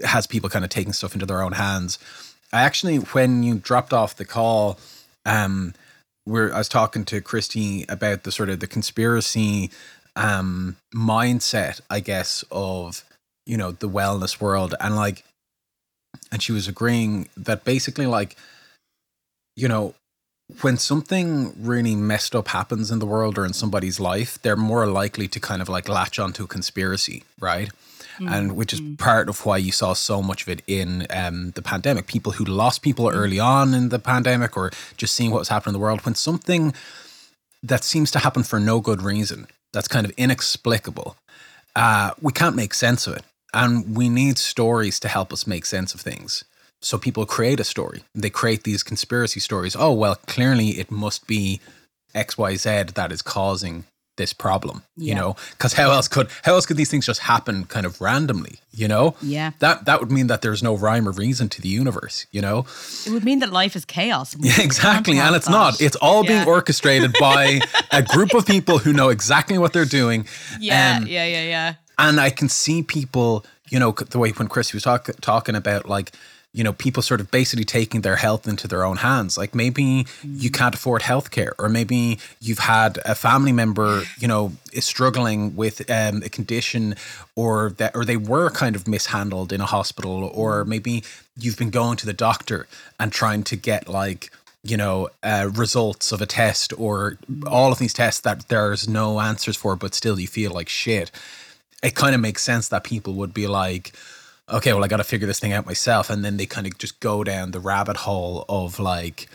has 0.02 0.26
people 0.26 0.48
kind 0.48 0.64
of 0.64 0.70
taking 0.70 0.94
stuff 0.94 1.12
into 1.12 1.26
their 1.26 1.42
own 1.42 1.52
hands. 1.52 1.98
I 2.54 2.62
actually, 2.62 2.96
when 2.96 3.42
you 3.42 3.56
dropped 3.56 3.92
off 3.92 4.16
the 4.16 4.24
call, 4.24 4.78
um, 5.24 5.74
where 6.24 6.54
I 6.54 6.58
was 6.58 6.68
talking 6.68 7.04
to 7.06 7.20
Christy 7.20 7.84
about 7.88 8.22
the 8.22 8.32
sort 8.32 8.48
of 8.48 8.60
the 8.60 8.66
conspiracy 8.66 9.70
um 10.14 10.76
mindset, 10.94 11.80
I 11.88 12.00
guess, 12.00 12.44
of 12.50 13.04
you 13.46 13.56
know 13.56 13.72
the 13.72 13.88
wellness 13.88 14.40
world. 14.40 14.74
And 14.80 14.96
like 14.96 15.24
and 16.30 16.42
she 16.42 16.52
was 16.52 16.68
agreeing 16.68 17.28
that 17.36 17.64
basically 17.64 18.06
like 18.06 18.36
you 19.56 19.68
know 19.68 19.94
when 20.60 20.76
something 20.76 21.54
really 21.58 21.96
messed 21.96 22.34
up 22.34 22.48
happens 22.48 22.90
in 22.90 22.98
the 22.98 23.06
world 23.06 23.38
or 23.38 23.46
in 23.46 23.52
somebody's 23.52 23.98
life 23.98 24.40
they're 24.42 24.56
more 24.56 24.86
likely 24.86 25.26
to 25.26 25.40
kind 25.40 25.62
of 25.62 25.68
like 25.68 25.88
latch 25.88 26.18
onto 26.18 26.44
a 26.44 26.46
conspiracy 26.46 27.24
right? 27.40 27.70
And 28.20 28.56
which 28.56 28.72
is 28.74 28.80
part 28.98 29.30
of 29.30 29.44
why 29.46 29.56
you 29.56 29.72
saw 29.72 29.94
so 29.94 30.22
much 30.22 30.42
of 30.42 30.48
it 30.50 30.62
in 30.66 31.06
um, 31.10 31.52
the 31.52 31.62
pandemic. 31.62 32.06
People 32.06 32.32
who 32.32 32.44
lost 32.44 32.82
people 32.82 33.08
early 33.08 33.40
on 33.40 33.72
in 33.72 33.88
the 33.88 33.98
pandemic 33.98 34.54
or 34.54 34.70
just 34.98 35.16
seeing 35.16 35.30
what 35.30 35.38
was 35.38 35.48
happening 35.48 35.74
in 35.74 35.80
the 35.80 35.84
world 35.84 36.04
when 36.04 36.14
something 36.14 36.74
that 37.62 37.82
seems 37.82 38.10
to 38.10 38.18
happen 38.18 38.42
for 38.42 38.60
no 38.60 38.80
good 38.80 39.00
reason 39.00 39.46
that's 39.72 39.88
kind 39.88 40.04
of 40.04 40.12
inexplicable 40.18 41.16
uh, 41.74 42.10
we 42.20 42.32
can't 42.32 42.56
make 42.56 42.74
sense 42.74 43.06
of 43.06 43.16
it. 43.16 43.24
And 43.54 43.96
we 43.96 44.08
need 44.08 44.38
stories 44.38 44.98
to 45.00 45.08
help 45.08 45.32
us 45.32 45.46
make 45.46 45.66
sense 45.66 45.94
of 45.94 46.00
things. 46.00 46.44
So 46.82 46.98
people 46.98 47.24
create 47.26 47.60
a 47.60 47.64
story. 47.64 48.02
They 48.14 48.30
create 48.30 48.64
these 48.64 48.82
conspiracy 48.82 49.40
stories. 49.40 49.76
Oh, 49.78 49.92
well, 49.92 50.16
clearly 50.26 50.70
it 50.70 50.90
must 50.90 51.26
be 51.26 51.60
XYZ 52.14 52.94
that 52.94 53.12
is 53.12 53.22
causing 53.22 53.84
this 54.18 54.34
problem, 54.34 54.82
you 54.94 55.14
know? 55.14 55.36
Because 55.52 55.72
how 55.72 55.90
else 55.90 56.06
could 56.06 56.28
how 56.42 56.52
else 56.54 56.66
could 56.66 56.76
these 56.76 56.90
things 56.90 57.06
just 57.06 57.20
happen 57.20 57.64
kind 57.64 57.86
of 57.86 57.98
randomly, 58.00 58.58
you 58.70 58.86
know? 58.86 59.14
Yeah. 59.22 59.52
That 59.60 59.86
that 59.86 60.00
would 60.00 60.12
mean 60.12 60.26
that 60.26 60.42
there's 60.42 60.62
no 60.62 60.76
rhyme 60.76 61.08
or 61.08 61.12
reason 61.12 61.48
to 61.48 61.62
the 61.62 61.68
universe, 61.70 62.26
you 62.30 62.42
know? 62.42 62.66
It 63.06 63.10
would 63.10 63.24
mean 63.24 63.38
that 63.38 63.50
life 63.52 63.74
is 63.74 63.86
chaos. 63.86 64.36
Yeah, 64.40 64.60
exactly. 64.60 65.18
And 65.18 65.34
it's 65.34 65.46
that. 65.46 65.52
not. 65.52 65.80
It's 65.80 65.96
all 65.96 66.24
being 66.26 66.46
orchestrated 66.46 67.14
by 67.18 67.60
a 67.90 68.02
group 68.02 68.34
of 68.34 68.44
people 68.44 68.78
who 68.78 68.92
know 68.92 69.08
exactly 69.08 69.56
what 69.56 69.72
they're 69.72 69.86
doing. 69.86 70.26
Yeah, 70.60 70.98
Um, 70.98 71.06
yeah, 71.06 71.24
yeah, 71.24 71.44
yeah. 71.44 71.74
and 71.98 72.20
I 72.20 72.28
can 72.30 72.50
see 72.50 72.82
people, 72.82 73.46
you 73.70 73.78
know, 73.78 73.92
the 73.92 74.18
way 74.18 74.30
when 74.32 74.48
Chris 74.48 74.74
was 74.74 74.82
talk, 74.82 75.08
talking 75.22 75.54
about 75.54 75.88
like, 75.88 76.12
you 76.52 76.62
know, 76.62 76.72
people 76.72 77.02
sort 77.02 77.20
of 77.20 77.30
basically 77.30 77.64
taking 77.64 78.02
their 78.02 78.16
health 78.16 78.46
into 78.46 78.68
their 78.68 78.84
own 78.84 78.98
hands. 78.98 79.38
Like 79.38 79.54
maybe 79.54 80.06
you 80.22 80.50
can't 80.50 80.74
afford 80.74 81.02
healthcare, 81.02 81.52
or 81.58 81.68
maybe 81.68 82.18
you've 82.40 82.58
had 82.58 82.98
a 83.06 83.14
family 83.14 83.52
member, 83.52 84.02
you 84.18 84.28
know, 84.28 84.52
is 84.72 84.84
struggling 84.84 85.56
with 85.56 85.90
um, 85.90 86.22
a 86.22 86.28
condition, 86.28 86.94
or 87.36 87.70
that, 87.78 87.96
or 87.96 88.04
they 88.04 88.18
were 88.18 88.50
kind 88.50 88.76
of 88.76 88.86
mishandled 88.86 89.52
in 89.52 89.60
a 89.62 89.66
hospital, 89.66 90.30
or 90.34 90.64
maybe 90.64 91.04
you've 91.38 91.56
been 91.56 91.70
going 91.70 91.96
to 91.96 92.06
the 92.06 92.12
doctor 92.12 92.66
and 93.00 93.12
trying 93.12 93.42
to 93.44 93.56
get 93.56 93.88
like 93.88 94.30
you 94.64 94.76
know, 94.76 95.08
uh, 95.24 95.50
results 95.52 96.12
of 96.12 96.20
a 96.20 96.26
test 96.26 96.72
or 96.78 97.18
all 97.46 97.72
of 97.72 97.78
these 97.78 97.92
tests 97.92 98.20
that 98.20 98.46
there's 98.48 98.88
no 98.88 99.18
answers 99.18 99.56
for, 99.56 99.74
but 99.74 99.92
still 99.92 100.20
you 100.20 100.28
feel 100.28 100.52
like 100.52 100.68
shit. 100.68 101.10
It 101.82 101.96
kind 101.96 102.14
of 102.14 102.20
makes 102.20 102.44
sense 102.44 102.68
that 102.68 102.84
people 102.84 103.14
would 103.14 103.34
be 103.34 103.48
like, 103.48 103.92
okay, 104.50 104.72
well, 104.72 104.84
I 104.84 104.88
got 104.88 104.98
to 104.98 105.04
figure 105.04 105.26
this 105.26 105.40
thing 105.40 105.52
out 105.52 105.66
myself. 105.66 106.10
And 106.10 106.24
then 106.24 106.36
they 106.36 106.46
kind 106.46 106.66
of 106.66 106.76
just 106.78 107.00
go 107.00 107.24
down 107.24 107.50
the 107.52 107.60
rabbit 107.60 107.96
hole 107.98 108.44
of 108.48 108.78
like, 108.78 109.28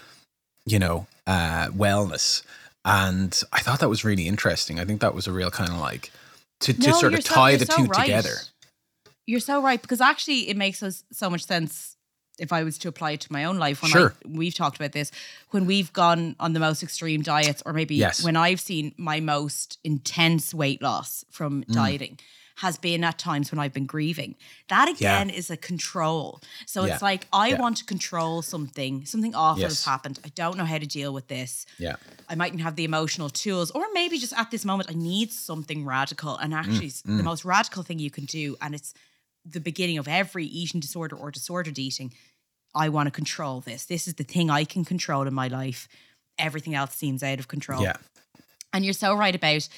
you 0.66 0.80
know, 0.80 1.08
uh, 1.26 1.68
wellness. 1.70 2.44
And 2.86 3.42
I 3.52 3.60
thought 3.60 3.80
that 3.80 3.90
was 3.90 4.06
really 4.06 4.28
interesting. 4.28 4.80
I 4.80 4.86
think 4.86 5.02
that 5.02 5.14
was 5.14 5.28
a 5.28 5.32
real 5.32 5.52
kind 5.52 5.70
of 5.70 5.78
like 5.78 6.12
to, 6.62 6.74
to 6.74 6.90
No, 6.90 6.94
sort 7.00 7.14
of 7.14 7.24
tie 7.24 7.56
the 7.56 7.66
so 7.66 7.76
two 7.78 7.84
right. 7.86 8.02
together. 8.02 8.36
You're 9.26 9.40
so 9.42 9.62
right 9.62 9.82
because 9.82 10.00
actually 10.00 10.50
it 10.50 10.56
makes 10.56 10.82
us 10.82 11.04
so 11.12 11.30
much 11.30 11.46
sense 11.46 11.96
if 12.40 12.54
I 12.54 12.64
was 12.64 12.78
to 12.78 12.88
apply 12.88 13.12
it 13.12 13.22
to 13.22 13.34
my 13.34 13.44
own 13.46 13.58
life. 13.58 13.82
When 13.82 13.92
Sure. 13.92 14.14
I, 14.24 14.28
we've 14.30 14.54
talked 14.54 14.78
about 14.78 14.92
this 14.94 15.12
when 15.50 15.66
we've 15.66 15.92
gone 15.92 16.36
on 16.40 16.54
the 16.54 16.60
most 16.60 16.82
extreme 16.84 17.22
diets, 17.24 17.62
or 17.66 17.74
maybe 17.74 17.96
Yes. 17.96 18.24
when 18.24 18.36
I've 18.38 18.62
seen 18.62 18.94
my 18.98 19.20
most 19.20 19.80
intense 19.84 20.54
weight 20.54 20.82
loss 20.82 21.26
from 21.32 21.64
Mm. 21.66 21.74
dieting 21.74 22.20
has 22.58 22.78
been 22.78 23.04
at 23.04 23.20
times 23.20 23.52
when 23.52 23.60
I've 23.60 23.74
been 23.74 23.86
grieving. 23.86 24.36
That 24.68 24.88
Yeah. 24.88 24.94
again 24.96 25.30
is 25.30 25.52
a 25.52 25.58
control. 25.58 26.42
So 26.66 26.86
it's 26.86 27.04
like 27.04 27.28
I 27.32 27.50
Yeah. 27.50 27.60
want 27.60 27.78
to 27.78 27.86
control 27.86 28.42
something. 28.42 29.06
Something 29.06 29.36
awful 29.36 29.64
has 29.64 29.86
happened. 29.86 30.20
I 30.26 30.30
don't 30.30 30.58
know 30.58 30.66
how 30.66 30.80
to 30.80 30.88
deal 30.88 31.14
with 31.14 31.28
this. 31.28 31.66
Yeah. 31.78 31.98
I 32.28 32.34
mightn't 32.36 32.62
have 32.62 32.76
the 32.76 32.84
emotional 32.84 33.30
tools, 33.30 33.70
or 33.72 33.86
maybe 33.94 34.18
just 34.18 34.34
at 34.34 34.50
this 34.50 34.66
moment, 34.66 34.90
I 34.90 34.96
need 34.96 35.32
something 35.32 35.86
radical. 35.86 36.36
And 36.38 36.54
mm, 36.54 36.58
actually, 36.58 36.88
s- 36.88 37.02
the 37.02 37.12
mm. 37.12 37.24
most 37.24 37.46
radical 37.46 37.84
thing 37.84 38.00
you 38.00 38.10
can 38.12 38.26
do, 38.26 38.58
and 38.60 38.74
it's 38.74 38.94
the 39.46 39.60
beginning 39.60 39.98
of 40.00 40.08
every 40.08 40.46
eating 40.46 40.82
disorder 40.82 41.16
or 41.16 41.30
disordered 41.32 41.78
eating. 41.78 42.12
I 42.74 42.90
want 42.90 43.08
to 43.08 43.12
control 43.12 43.62
this. 43.62 43.86
This 43.86 44.08
is 44.08 44.16
the 44.16 44.24
thing 44.24 44.50
I 44.50 44.66
can 44.66 44.84
control 44.84 45.28
in 45.28 45.34
my 45.34 45.48
life. 45.48 45.88
Everything 46.40 46.74
else 46.76 46.96
seems 46.96 47.22
out 47.24 47.40
of 47.40 47.48
control. 47.48 47.82
Yeah. 47.84 47.98
And 48.74 48.84
you're 48.84 48.94
so 48.94 49.14
right 49.14 49.34
about, 49.36 49.70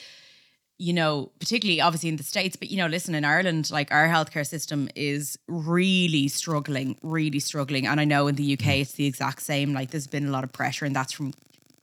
you 0.82 0.94
know, 0.94 1.30
particularly 1.40 1.82
obviously 1.82 2.08
in 2.10 2.16
the 2.16 2.24
States, 2.24 2.56
but 2.56 2.70
you 2.72 2.78
know, 2.78 2.88
listen, 2.88 3.14
in 3.14 3.26
Ireland, 3.26 3.70
like 3.70 3.92
our 3.92 4.08
healthcare 4.08 4.48
system 4.48 4.88
is 4.96 5.38
really 5.48 6.30
struggling, 6.30 6.98
really 7.04 7.40
struggling. 7.40 7.86
And 7.86 8.00
I 8.00 8.06
know 8.06 8.28
in 8.28 8.36
the 8.36 8.54
UK 8.54 8.60
Mm-hmm. 8.60 8.82
it's 8.82 8.94
the 8.94 9.06
exact 9.06 9.42
same. 9.42 9.74
Like 9.74 9.92
there's 9.92 10.08
been 10.08 10.26
a 10.28 10.32
lot 10.32 10.44
of 10.46 10.54
pressure, 10.54 10.86
and 10.86 10.96
that's 10.96 11.12
from 11.12 11.34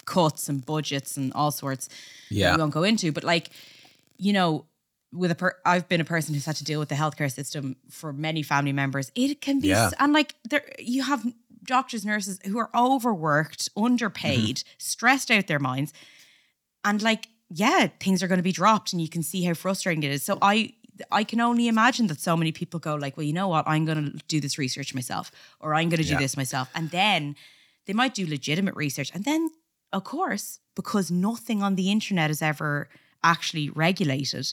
cuts 0.07 0.49
and 0.49 0.65
budgets 0.65 1.17
and 1.19 1.33
all 1.35 1.51
sorts 1.51 1.89
Yeah. 2.31 2.55
we 2.57 2.61
won't 2.63 2.73
go 2.73 2.85
into. 2.85 3.13
But 3.13 3.23
like, 3.25 3.51
you 4.17 4.33
know, 4.33 4.65
with 5.13 5.31
a 5.31 5.35
per- 5.35 5.57
I've 5.67 5.89
been 5.89 6.01
a 6.01 6.05
person 6.05 6.33
who's 6.35 6.47
had 6.47 6.57
to 6.57 6.65
deal 6.65 6.81
with 6.81 6.89
the 6.89 6.95
healthcare 6.95 7.31
system 7.31 7.77
for 7.91 8.13
many 8.15 8.43
family 8.43 8.73
members. 8.73 9.13
It 9.15 9.41
can 9.43 9.61
be 9.61 9.69
Yeah. 9.69 9.91
and 9.99 10.13
like 10.15 10.35
there 10.49 10.65
you 10.79 11.03
have 11.03 11.23
doctors, 11.65 12.05
nurses 12.07 12.39
who 12.47 12.59
are 12.59 12.71
overworked, 12.75 13.69
underpaid, 13.77 14.57
Mm-hmm. 14.57 14.75
stressed 14.79 15.31
out 15.31 15.49
their 15.49 15.59
minds. 15.59 15.93
And 16.85 17.03
like, 17.03 17.29
yeah, 17.51 17.89
things 18.01 18.23
are 18.23 18.29
going 18.29 18.39
to 18.39 18.43
be 18.43 18.53
dropped 18.53 18.93
and 18.93 19.01
you 19.01 19.09
can 19.09 19.23
see 19.23 19.43
how 19.45 19.55
frustrating 19.55 20.03
it 20.03 20.11
is. 20.11 20.23
So 20.23 20.39
I 20.43 20.75
I 21.13 21.25
can 21.25 21.41
only 21.41 21.69
imagine 21.69 22.07
that 22.07 22.21
so 22.21 22.37
many 22.37 22.53
people 22.53 22.81
go 22.81 22.95
like, 22.95 23.17
well, 23.17 23.25
you 23.27 23.33
know 23.35 23.49
what? 23.49 23.69
I'm 23.69 23.85
going 23.85 24.13
to 24.13 24.19
do 24.29 24.41
this 24.41 24.57
research 24.59 24.95
myself 24.95 25.31
or 25.61 25.75
I'm 25.75 25.89
going 25.91 26.01
to 26.03 26.07
do 26.09 26.13
Yeah. 26.15 26.19
this 26.19 26.37
myself. 26.37 26.71
And 26.75 26.91
then 26.91 27.37
they 27.87 27.93
might 27.93 28.15
do 28.15 28.27
legitimate 28.27 28.75
research. 28.75 29.11
And 29.15 29.25
then 29.25 29.51
of 29.93 30.05
course, 30.05 30.59
because 30.75 31.11
nothing 31.11 31.63
on 31.63 31.75
the 31.77 31.91
internet 31.91 32.31
is 32.31 32.43
ever 32.43 32.89
actually 33.23 33.69
regulated, 33.71 34.53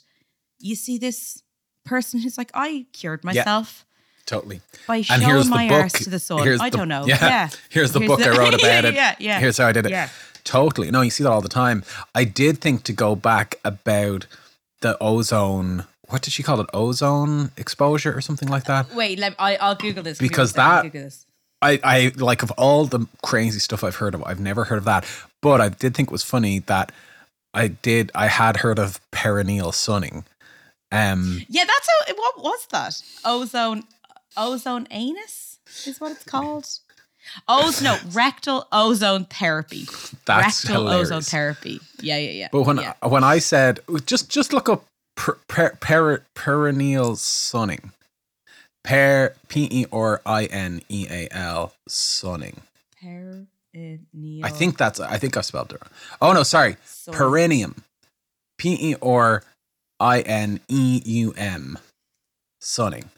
you 0.59 0.75
see 0.75 0.97
this 0.97 1.41
person 1.85 2.19
who's 2.21 2.37
like, 2.37 2.51
I 2.53 2.85
cured 2.93 3.23
myself. 3.23 3.85
Totally. 4.25 4.61
By 4.87 4.97
and 4.97 5.05
showing 5.05 5.21
here's 5.21 5.45
the 5.45 5.49
my 5.49 5.67
book. 5.67 5.81
arse 5.81 5.93
to 5.93 6.09
the 6.09 6.19
sun. 6.19 6.43
Here's 6.43 6.61
I 6.61 6.69
the- 6.69 6.77
don't 6.77 6.87
know. 6.87 7.05
Yeah. 7.05 7.17
Yeah. 7.21 7.49
Here's 7.69 7.91
the 7.91 7.99
Here's 7.99 8.07
book 8.09 8.19
the- 8.19 8.27
I 8.31 8.37
wrote 8.37 8.53
about 8.53 8.85
it. 8.89 8.93
yeah, 8.93 9.15
yeah. 9.19 9.39
Here's 9.39 9.57
how 9.57 9.67
I 9.67 9.71
did 9.73 9.85
it. 9.85 9.91
Yeah. 9.91 10.09
Totally. 10.43 10.91
No, 10.91 11.01
you 11.01 11.09
see 11.09 11.23
that 11.23 11.31
all 11.31 11.41
the 11.41 11.49
time. 11.49 11.83
I 12.13 12.23
did 12.23 12.59
think 12.59 12.83
to 12.83 12.93
go 12.93 13.15
back 13.15 13.55
about 13.63 14.27
the 14.81 14.97
ozone. 15.01 15.85
What 16.09 16.21
did 16.21 16.33
she 16.33 16.43
call 16.43 16.59
it? 16.59 16.67
Ozone 16.73 17.51
exposure 17.57 18.15
or 18.15 18.21
something 18.21 18.49
like 18.49 18.65
that. 18.65 18.93
Wait, 18.93 19.17
let, 19.19 19.35
I, 19.39 19.55
I'll 19.55 19.75
Google 19.75 20.03
this. 20.03 20.17
Because 20.19 20.55
one 20.55 20.65
second, 20.65 20.71
I'll 20.71 20.83
that- 20.83 20.91
this. 20.93 21.25
I, 21.61 21.79
I 21.81 22.11
like 22.17 22.43
of 22.43 22.51
all 22.51 22.83
the 22.85 23.07
crazy 23.21 23.59
stuff 23.59 23.85
I've 23.85 23.95
heard 23.95 24.13
of, 24.13 24.23
I've 24.25 24.41
never 24.41 24.65
heard 24.65 24.79
of 24.79 24.83
that. 24.83 25.05
But 25.41 25.61
I 25.61 25.69
did 25.69 25.95
think 25.95 26.09
it 26.09 26.11
was 26.11 26.21
funny 26.23 26.59
that 26.59 26.91
I 27.53 27.69
did 27.69 28.11
I 28.13 28.27
had 28.27 28.57
heard 28.57 28.79
of 28.79 28.99
perineal 29.11 29.73
sunning. 29.73 30.25
Um 30.91 31.41
Yeah, 31.47 31.63
that's 31.63 31.87
how. 31.87 32.13
What 32.15 32.43
was 32.43 32.67
that? 32.71 33.01
Ozone, 33.23 33.83
ozone 34.35 34.87
anus 34.91 35.57
is 35.87 36.01
what 36.01 36.11
it's 36.11 36.25
called. 36.25 36.67
Ozone, 37.47 37.83
no, 37.83 37.97
rectal 38.11 38.67
ozone 38.71 39.25
therapy. 39.25 39.85
That's 40.25 40.65
rectal 40.65 40.83
hilarious. 40.83 41.07
ozone 41.11 41.21
therapy. 41.21 41.79
Yeah, 42.01 42.17
yeah, 42.17 42.31
yeah. 42.31 42.47
But 42.51 42.63
when 42.63 42.77
yeah. 42.77 42.93
when 43.07 43.23
I 43.23 43.39
said 43.39 43.79
just 44.05 44.29
just 44.29 44.53
look 44.53 44.69
up 44.69 44.85
per, 45.15 45.37
per, 45.47 45.77
per, 45.79 46.23
perineal 46.35 47.17
sunning, 47.17 47.91
per 48.83 49.33
p 49.47 49.67
e 49.71 49.85
r 49.91 50.21
i 50.25 50.45
n 50.45 50.81
e 50.89 51.07
a 51.09 51.27
l 51.31 51.73
sunning. 51.87 52.61
perineal, 53.01 54.43
I 54.43 54.49
think 54.49 54.77
that's 54.77 54.99
I 54.99 55.17
think 55.17 55.37
I 55.37 55.41
spelled 55.41 55.71
it 55.73 55.81
wrong. 55.81 55.91
Oh 56.21 56.33
no, 56.33 56.43
sorry, 56.43 56.77
Sunning. 56.85 57.17
perineum, 57.17 57.83
p 58.57 58.73
e 58.73 58.95
r 59.01 59.43
i 59.99 60.19
n 60.21 60.59
e 60.67 61.01
u 61.05 61.33
m, 61.37 61.79
sunning. 62.59 63.09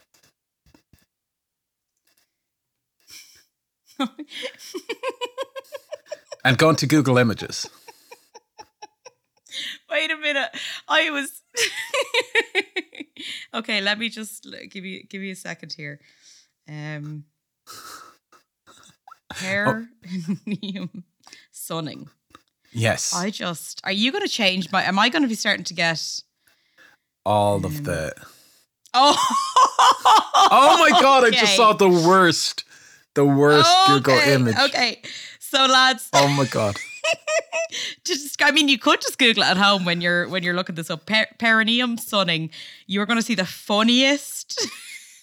And 6.44 6.58
gone 6.58 6.76
to 6.78 6.88
Google 6.88 7.18
Images. 7.18 7.70
Wait 9.90 10.12
a 10.12 10.18
minute. 10.18 10.50
I 10.88 11.10
was 11.12 11.42
okay. 13.54 13.80
Let 13.82 13.98
me 14.00 14.10
just 14.10 14.48
give 14.70 14.84
you 14.86 15.04
give 15.04 15.22
you 15.22 15.32
a 15.32 15.36
second 15.36 15.74
here. 15.74 16.00
Um, 16.70 17.26
perineum 19.30 21.04
sunning. 21.52 22.10
Yes, 22.74 23.14
I 23.16 23.30
just 23.30 23.80
are 23.86 23.92
you 23.92 24.12
going 24.12 24.24
to 24.24 24.30
change 24.30 24.70
my? 24.72 24.84
Am 24.84 25.00
I 25.00 25.08
going 25.10 25.22
to 25.22 25.30
be 25.30 25.36
starting 25.36 25.64
to 25.66 25.74
get? 25.74 26.02
all 27.26 27.58
um, 27.58 27.66
of 27.66 27.84
the. 27.84 28.14
Oh, 28.98 29.18
Oh 30.52 30.78
my 30.80 31.02
god! 31.02 31.26
I 31.26 31.32
just 31.32 31.44
Okay. 31.44 31.56
saw 31.58 31.74
the 31.74 31.90
worst, 31.90 32.64
the 33.16 33.26
worst 33.26 33.70
Google 33.88 34.18
image. 34.20 34.56
Okay, 34.58 35.02
so 35.40 35.66
lads, 35.66 36.10
Oh 36.14 36.28
my 36.28 36.46
god! 36.46 36.78
just 38.06 38.42
I 38.44 38.52
mean, 38.52 38.68
you 38.68 38.78
could 38.78 39.02
just 39.02 39.18
Google 39.18 39.44
it 39.44 39.48
at 39.48 39.58
home 39.58 39.86
when 39.86 40.02
you're 40.02 40.28
when 40.30 40.44
you're 40.44 40.54
looking 40.54 40.76
this 40.76 40.90
up. 40.90 41.06
Per- 41.06 41.28
perineum 41.40 41.98
sunning. 41.98 42.50
You're 42.88 43.06
going 43.06 43.18
to 43.18 43.24
see 43.26 43.36
the 43.36 43.46
funniest. 43.46 44.68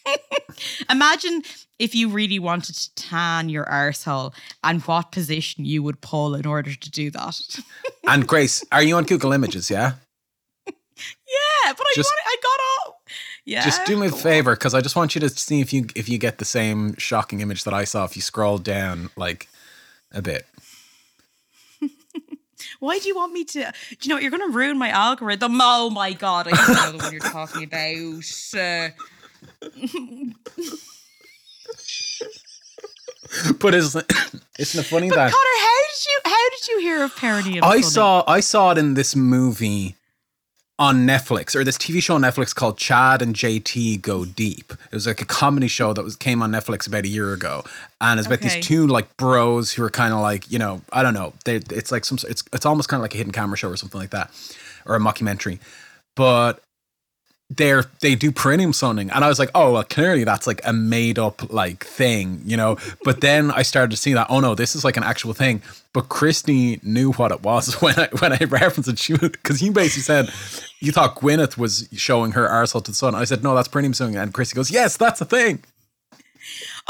Imagine 0.90 1.42
if 1.78 1.94
you 1.94 2.09
really 2.09 2.38
wanted 2.38 2.74
to 2.74 2.94
tan 2.96 3.48
your 3.48 3.64
arsehole 3.66 4.35
and 4.64 4.83
what 4.83 5.12
position 5.12 5.64
you 5.64 5.83
would 5.83 6.00
pull 6.00 6.35
in 6.35 6.44
order 6.46 6.74
to 6.74 6.90
do 6.90 7.11
that. 7.11 7.61
And 8.09 8.26
Grace, 8.26 8.64
are 8.72 8.83
you 8.83 8.96
on 8.96 9.05
Google 9.05 9.33
Images? 9.33 9.70
Yeah. 9.70 9.92
yeah, 10.66 10.72
but 11.66 11.81
I, 11.81 11.92
Just- 11.94 12.09
want, 12.09 12.20
I. 12.26 12.37
Yeah. 13.44 13.64
Just 13.64 13.85
do 13.87 13.96
me 13.96 14.07
a 14.07 14.12
favor, 14.12 14.55
because 14.55 14.72
I 14.74 14.81
just 14.81 14.94
want 14.94 15.14
you 15.14 15.20
to 15.20 15.28
see 15.28 15.61
if 15.61 15.72
you 15.72 15.87
if 15.96 16.09
you 16.09 16.16
get 16.18 16.38
the 16.38 16.44
same 16.44 16.94
shocking 16.96 17.40
image 17.40 17.64
that 17.64 17.74
I 17.74 17.85
saw. 17.85 18.05
If 18.05 18.14
you 18.16 18.22
scroll 18.22 18.59
down 18.59 19.11
like 19.16 19.48
a 20.12 20.22
bit. 20.22 20.46
Why 22.81 22.98
do 22.98 23.09
you 23.09 23.16
want 23.16 23.33
me 23.33 23.44
to? 23.44 23.59
Do 23.61 23.96
you 24.02 24.09
know 24.09 24.14
what? 24.16 24.22
You're 24.22 24.31
going 24.31 24.48
to 24.48 24.57
ruin 24.57 24.78
my 24.78 24.90
algorithm. 24.90 25.59
Oh 25.61 25.90
my 25.90 26.12
god! 26.12 26.46
I 26.48 26.50
don't 26.52 26.68
know 26.68 26.92
the 26.92 27.05
one 27.05 27.12
you're 27.12 27.20
talking 27.20 27.64
about. 27.64 28.22
Uh, 28.57 28.90
But 33.59 33.74
isn't 33.74 34.12
isn't 34.59 34.81
it 34.81 34.87
funny 34.87 35.09
but 35.09 35.16
that 35.16 35.33
Conor, 35.33 35.59
how 35.59 35.78
did 35.88 36.05
you? 36.07 36.20
How 36.24 36.50
did 36.50 36.68
you 36.68 36.81
hear 36.81 37.02
of 37.02 37.16
perineum? 37.16 37.64
I 37.64 37.81
sunning? 37.81 37.83
saw 37.85 38.24
I 38.26 38.40
saw 38.40 38.72
it 38.72 38.78
in 38.78 38.92
this 38.94 39.16
movie 39.16 39.96
on 40.82 41.06
Netflix 41.06 41.54
or 41.54 41.62
this 41.62 41.78
TV 41.78 42.02
show 42.02 42.16
on 42.16 42.22
Netflix 42.22 42.52
called 42.52 42.76
Chad 42.76 43.22
and 43.22 43.36
JT 43.36 44.02
Go 44.02 44.24
Deep. 44.24 44.72
It 44.72 44.92
was 44.92 45.06
like 45.06 45.20
a 45.20 45.24
comedy 45.24 45.68
show 45.68 45.92
that 45.92 46.02
was 46.02 46.16
came 46.16 46.42
on 46.42 46.50
Netflix 46.50 46.88
about 46.88 47.04
a 47.04 47.08
year 47.08 47.32
ago, 47.32 47.62
and 48.00 48.18
it's 48.18 48.26
about 48.26 48.40
Okay. 48.40 48.56
these 48.56 48.66
two 48.66 48.88
like 48.88 49.16
bros 49.16 49.72
who 49.72 49.84
are 49.84 49.90
kind 49.90 50.12
of 50.12 50.18
like 50.20 50.50
you 50.50 50.58
know 50.58 50.82
I 50.92 51.04
don't 51.04 51.14
know 51.14 51.34
they 51.44 51.56
it's 51.70 51.92
like 51.92 52.04
some 52.04 52.18
it's 52.28 52.42
it's 52.52 52.66
almost 52.66 52.88
kind 52.88 52.98
of 53.00 53.02
like 53.02 53.14
a 53.14 53.16
hidden 53.18 53.32
camera 53.32 53.56
show 53.56 53.68
or 53.68 53.76
something 53.76 54.00
like 54.00 54.10
that 54.10 54.30
or 54.84 54.96
a 54.96 54.98
mockumentary, 54.98 55.60
but 56.16 56.60
they're 57.56 57.84
they 58.00 58.14
do 58.14 58.30
perineum 58.30 58.72
sunning 58.72 59.10
and 59.10 59.24
i 59.24 59.28
was 59.28 59.38
like 59.38 59.50
oh 59.54 59.72
well 59.72 59.84
clearly 59.84 60.24
that's 60.24 60.46
like 60.46 60.60
a 60.64 60.72
made 60.72 61.18
up 61.18 61.52
like 61.52 61.84
thing 61.84 62.40
you 62.44 62.56
know? 62.56 62.76
But 63.04 63.20
then 63.20 63.50
i 63.50 63.62
started 63.62 63.90
to 63.90 63.96
see 63.96 64.12
that 64.14 64.26
oh 64.30 64.40
no 64.40 64.54
this 64.54 64.74
is 64.74 64.84
like 64.84 64.96
an 64.96 65.02
actual 65.02 65.32
thing. 65.32 65.62
But 65.92 66.08
christy 66.08 66.80
knew 66.82 67.12
what 67.12 67.32
it 67.32 67.42
was 67.42 67.74
when 67.82 67.98
i 67.98 68.08
when 68.18 68.32
i 68.32 68.44
referenced 68.44 68.88
it. 68.88 68.98
She 68.98 69.16
because 69.16 69.62
you 69.62 69.72
basically 69.72 70.02
said 70.02 70.30
you 70.80 70.92
thought 70.92 71.16
gwyneth 71.16 71.58
was 71.58 71.88
showing 71.92 72.32
her 72.32 72.48
arsehole 72.48 72.84
to 72.84 72.90
the 72.90 72.96
sun. 72.96 73.14
I 73.14 73.24
said 73.24 73.42
no 73.42 73.54
that's 73.54 73.68
perineum 73.68 73.94
sunning 73.94 74.16
and 74.16 74.32
christy 74.32 74.54
goes 74.54 74.70
yes 74.70 74.96
that's 74.96 75.20
a 75.20 75.24
thing. 75.24 75.62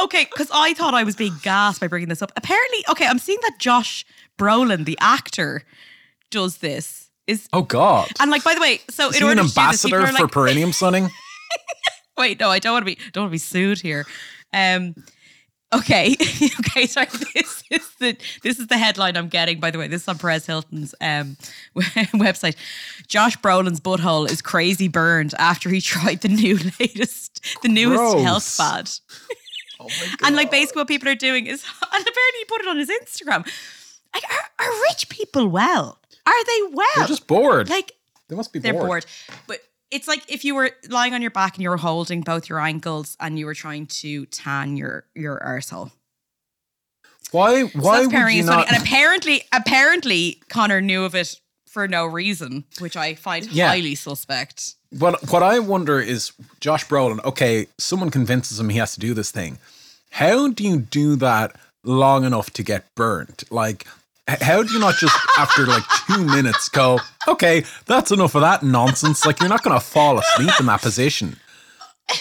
Okay, 0.01 0.25
because 0.25 0.49
I 0.53 0.73
thought 0.73 0.95
I 0.95 1.05
was 1.05 1.17
being 1.17 1.35
gassed 1.43 1.79
by 1.79 1.87
bringing 1.87 2.09
this 2.09 2.23
up. 2.23 2.33
Apparently, 2.35 2.79
okay, 2.89 3.07
I'm 3.07 3.19
seeing 3.19 3.39
that 3.43 3.59
Josh 3.59 4.07
Brolin, 4.39 4.87
the 4.87 4.97
actor, 5.01 5.65
does 6.31 6.59
this. 6.59 7.02
Is 7.33 7.49
oh 7.53 7.63
god 7.63 8.11
and 8.21 8.31
like 8.31 8.45
by 8.45 8.55
the 8.55 8.61
way, 8.61 8.81
so 8.91 9.09
is 9.09 9.17
in 9.17 9.23
he 9.23 9.29
order 9.29 9.41
an 9.41 9.47
to 9.49 9.55
do 9.55 9.55
this, 9.55 9.59
ambassador 9.59 10.07
for 10.07 10.23
like, 10.25 10.33
perineum 10.33 10.73
sunning 10.73 11.11
Wait, 12.19 12.39
no, 12.41 12.51
I 12.51 12.59
don't 12.59 12.73
want 12.73 12.87
to 12.87 12.95
be 12.95 12.99
don't 13.13 13.25
want 13.25 13.31
to 13.31 13.35
be 13.35 13.39
sued 13.39 13.81
here. 13.81 14.07
Um 14.53 14.95
okay. 15.73 16.15
okay, 16.61 16.87
sorry. 16.87 17.09
This 17.35 17.65
is 17.71 17.95
the 17.99 18.17
this 18.43 18.59
is 18.59 18.67
the 18.67 18.77
headline 18.77 19.17
I'm 19.17 19.29
getting, 19.29 19.59
by 19.59 19.71
the 19.71 19.79
way. 19.79 19.89
This 19.89 20.03
is 20.03 20.09
on 20.09 20.19
Perez 20.19 20.45
Hilton's 20.45 20.95
um 21.01 21.37
website. 21.77 22.57
Josh 23.07 23.39
Brolin's 23.39 23.81
butthole 23.81 24.31
is 24.31 24.43
crazy 24.43 24.89
burned 24.89 25.35
after 25.39 25.71
he 25.71 25.81
tried 25.81 26.21
the 26.21 26.29
new 26.29 26.59
latest 26.79 27.43
the 27.63 27.69
newest 27.69 27.99
Gross. 27.99 28.23
health 28.23 28.45
fad. 28.45 28.91
oh 29.81 29.89
my 29.89 30.17
And 30.27 30.37
like 30.37 30.51
basically 30.51 30.81
what 30.81 30.89
people 30.89 31.09
are 31.09 31.15
doing 31.15 31.47
is 31.47 31.65
and 31.65 32.03
apparently 32.03 32.39
he 32.39 32.45
put 32.45 32.61
it 32.61 32.69
on 32.69 32.77
his 32.77 32.91
Instagram. 32.91 33.47
Like 34.15 34.25
are, 34.31 34.67
are 34.67 34.83
rich 34.91 35.09
people 35.09 35.49
well? 35.49 35.99
Are 36.33 36.45
they 36.45 36.75
well? 36.75 36.87
they're 36.97 37.07
just 37.07 37.27
bored 37.27 37.69
like 37.69 37.93
they 38.29 38.37
must 38.37 38.53
be 38.53 38.59
they're 38.59 38.73
bored, 38.73 38.87
bored. 38.87 39.07
But 39.47 39.59
it's 39.91 40.09
like 40.09 40.23
if 40.33 40.45
you 40.45 40.55
were 40.55 40.71
lying 40.89 41.13
on 41.15 41.21
your 41.23 41.31
back 41.31 41.55
and 41.55 41.63
you 41.63 41.69
were 41.71 41.77
holding 41.77 42.23
both 42.23 42.49
your 42.49 42.59
ankles 42.61 43.17
and 43.21 43.39
you 43.39 43.45
were 43.47 43.55
trying 43.55 43.87
to 43.87 44.25
tan 44.27 44.77
your 44.77 45.05
your 45.15 45.39
arsehole. 45.41 45.93
Why? 47.31 47.63
Why 47.63 48.03
that's 48.03 48.13
would 48.13 48.33
you 48.33 48.41
is 48.41 48.47
funny. 48.47 48.57
not? 48.63 48.73
And 48.73 48.83
apparently, 48.83 49.45
apparently, 49.53 50.41
Conor 50.49 50.81
knew 50.81 51.05
of 51.05 51.15
it 51.15 51.41
for 51.67 51.89
no 51.89 52.05
reason, 52.07 52.65
which 52.79 52.97
I 52.97 53.15
find 53.15 53.47
Yeah. 53.51 53.69
highly 53.69 53.95
suspect. 53.95 54.75
What 54.99 55.31
what 55.31 55.43
I 55.43 55.59
wonder 55.59 55.99
is 56.01 56.33
Josh 56.61 56.87
Brolin. 56.87 57.25
Okay, 57.25 57.67
someone 57.79 58.11
convinces 58.11 58.61
him 58.61 58.69
he 58.69 58.79
has 58.79 58.93
to 58.95 59.01
do 59.01 59.15
this 59.15 59.31
thing. 59.31 59.59
How 60.11 60.49
do 60.49 60.65
you 60.65 60.79
do 60.79 61.17
that 61.17 61.57
long 61.85 62.25
enough 62.25 62.51
to 62.51 62.63
get 62.63 62.95
burnt? 62.95 63.45
Like, 63.51 63.87
h- 63.87 63.93
how 64.29 64.63
do 64.63 64.73
you 64.73 64.79
not 64.79 64.95
just 64.97 65.17
after 65.39 65.67
like 65.67 65.83
two 66.07 66.25
minutes 66.25 66.69
go, 66.69 66.99
okay, 67.27 67.65
that's 67.87 68.11
enough 68.11 68.35
of 68.35 68.43
that 68.43 68.63
nonsense? 68.63 69.25
Like, 69.27 69.41
you're 69.41 69.49
not 69.49 69.63
going 69.63 69.79
to 69.79 69.85
fall 69.85 70.19
asleep 70.19 70.53
in 70.61 70.67
that 70.67 70.83
position. 70.83 71.37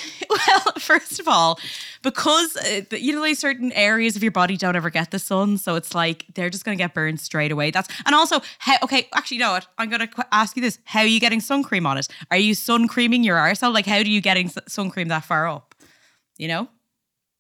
Well, 0.48 0.74
first 0.80 1.20
of 1.20 1.28
all, 1.28 1.60
because 2.04 2.56
uh, 2.56 2.84
you 2.92 3.14
know, 3.14 3.20
like 3.20 3.36
certain 3.36 3.74
areas 3.74 4.16
of 4.16 4.24
your 4.24 4.32
body 4.32 4.56
don't 4.56 4.78
ever 4.78 4.90
get 4.90 5.12
the 5.12 5.20
sun, 5.20 5.58
so 5.58 5.76
it's 5.76 5.94
like 5.94 6.24
they're 6.36 6.50
just 6.50 6.64
going 6.64 6.78
to 6.78 6.82
get 6.82 6.94
burned 6.94 7.20
straight 7.20 7.52
away. 7.52 7.70
That's 7.70 7.90
and 8.06 8.16
also 8.16 8.40
how. 8.60 8.78
Okay, 8.82 9.10
actually, 9.14 9.38
you 9.38 9.44
know 9.44 9.52
what? 9.52 9.68
I'm 9.78 9.90
going 9.90 10.00
to 10.00 10.08
qu- 10.08 10.24
ask 10.32 10.56
you 10.56 10.62
this: 10.62 10.80
How 10.86 11.02
are 11.02 11.06
you 11.06 11.20
getting 11.20 11.42
sun 11.42 11.64
cream 11.64 11.86
on 11.86 11.98
it? 11.98 12.08
Are 12.32 12.38
you 12.38 12.56
sun 12.56 12.88
creaming 12.88 13.26
your 13.26 13.38
arsehole? 13.38 13.74
Like, 13.74 13.86
how 13.86 14.02
do 14.04 14.10
you 14.10 14.22
getting 14.22 14.50
sun 14.70 14.90
cream 14.90 15.10
that 15.10 15.26
far 15.26 15.50
up? 15.50 15.76
You 16.38 16.48
know, 16.48 16.70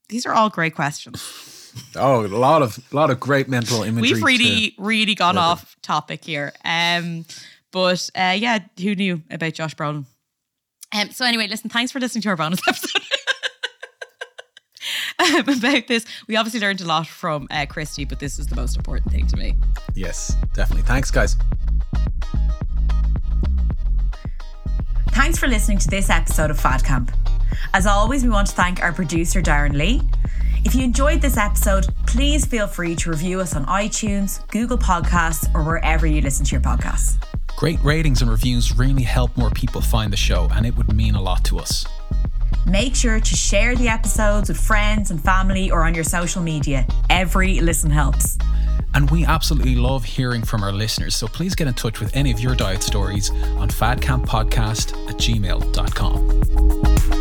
these 0.10 0.26
are 0.26 0.34
all 0.34 0.50
great 0.50 0.76
questions. 0.76 1.50
Oh, 1.95 2.25
a 2.25 2.27
lot 2.27 2.62
of 2.62 2.79
a 2.91 2.95
lot 2.95 3.10
of 3.10 3.19
great 3.19 3.47
mental 3.47 3.84
imagery. 3.84 4.13
We've 4.13 4.23
really, 4.23 4.75
really 4.77 5.15
gone 5.15 5.36
deliver. 5.36 5.51
off 5.51 5.75
topic 5.81 6.25
here. 6.25 6.53
Um, 6.65 7.25
but 7.71 8.10
uh, 8.15 8.36
yeah, 8.38 8.60
who 8.79 8.95
knew 8.95 9.21
about 9.29 9.53
Josh 9.53 9.75
Brolin? 9.75 10.05
Um, 10.93 11.12
so 11.12 11.25
anyway, 11.25 11.47
listen, 11.47 11.69
thanks 11.69 11.91
for 11.91 11.99
listening 11.99 12.21
to 12.23 12.29
our 12.29 12.36
bonus 12.36 12.60
episode. 12.67 13.01
um, 15.49 15.57
about 15.57 15.88
this, 15.88 16.05
we 16.27 16.36
obviously 16.36 16.60
learned 16.60 16.81
a 16.81 16.86
lot 16.86 17.07
from 17.07 17.47
uh, 17.49 17.65
Christy, 17.65 18.03
but 18.05 18.19
this 18.19 18.39
is 18.39 18.47
the 18.47 18.55
most 18.55 18.75
important 18.75 19.12
thing 19.12 19.27
to 19.27 19.38
me. 19.38 19.55
yes, 19.95 20.36
definitely. 20.53 20.84
Thanks, 20.84 21.12
guys. 21.12 21.38
Thanks 25.12 25.38
for 25.38 25.47
listening 25.47 25.77
to 25.79 25.88
this 25.88 26.10
episode 26.10 26.49
of 26.49 26.60
Fad 26.60 26.84
Camp. 26.84 27.12
As 27.73 27.86
always, 27.86 28.23
we 28.23 28.29
want 28.29 28.47
to 28.47 28.55
thank 28.55 28.81
our 28.81 28.91
producer, 28.91 29.41
Darren 29.41 29.73
Lee. 29.73 30.01
If 30.63 30.76
you 30.76 30.84
enjoyed 30.84 31.21
this 31.21 31.38
episode, 31.38 31.88
please 32.06 32.45
feel 32.45 32.67
free 32.67 32.95
to 32.97 33.10
review 33.10 33.39
us 33.39 33.56
on 33.56 33.65
iTunes, 33.65 34.47
Google 34.50 34.78
Podcasts, 34.78 35.52
or 35.56 35.63
wherever 35.63 36.06
you 36.06 36.21
listen 36.21 36.45
to 36.45 36.52
your 36.52 36.62
podcasts. 36.62 37.17
Great 37.58 37.84
ratings 37.84 38.21
and 38.21 38.30
reviews 38.30 38.78
really 38.78 39.02
help 39.02 39.36
more 39.36 39.50
people 39.50 39.82
find 39.82 40.13
the 40.13 40.17
show, 40.17 40.50
and 40.54 40.65
it 40.65 40.78
would 40.78 40.93
mean 40.93 41.15
a 41.15 41.21
lot 41.21 41.43
to 41.45 41.58
us. 41.58 41.86
Make 42.67 42.95
sure 42.95 43.19
to 43.19 43.36
share 43.36 43.76
the 43.76 43.88
episodes 43.88 44.50
with 44.50 44.60
friends 44.60 45.10
and 45.10 45.21
family 45.21 45.71
or 45.71 45.84
on 45.84 45.95
your 45.95 46.04
social 46.04 46.43
media. 46.43 46.86
Every 47.10 47.60
listen 47.60 47.89
helps. 47.89 48.38
And 48.93 49.10
we 49.10 49.26
absolutely 49.26 49.76
love 49.76 50.04
hearing 50.04 50.43
from 50.43 50.63
our 50.63 50.71
listeners, 50.71 51.15
so 51.15 51.28
please 51.28 51.56
get 51.56 51.67
in 51.67 51.74
touch 51.74 52.00
with 52.00 52.15
any 52.15 52.32
of 52.32 52.39
your 52.39 52.56
diet 52.56 52.84
stories 52.84 53.32
on 53.32 53.69
fadcamppodcast 53.69 55.10
at 55.10 55.17
gmail.com. 55.17 57.20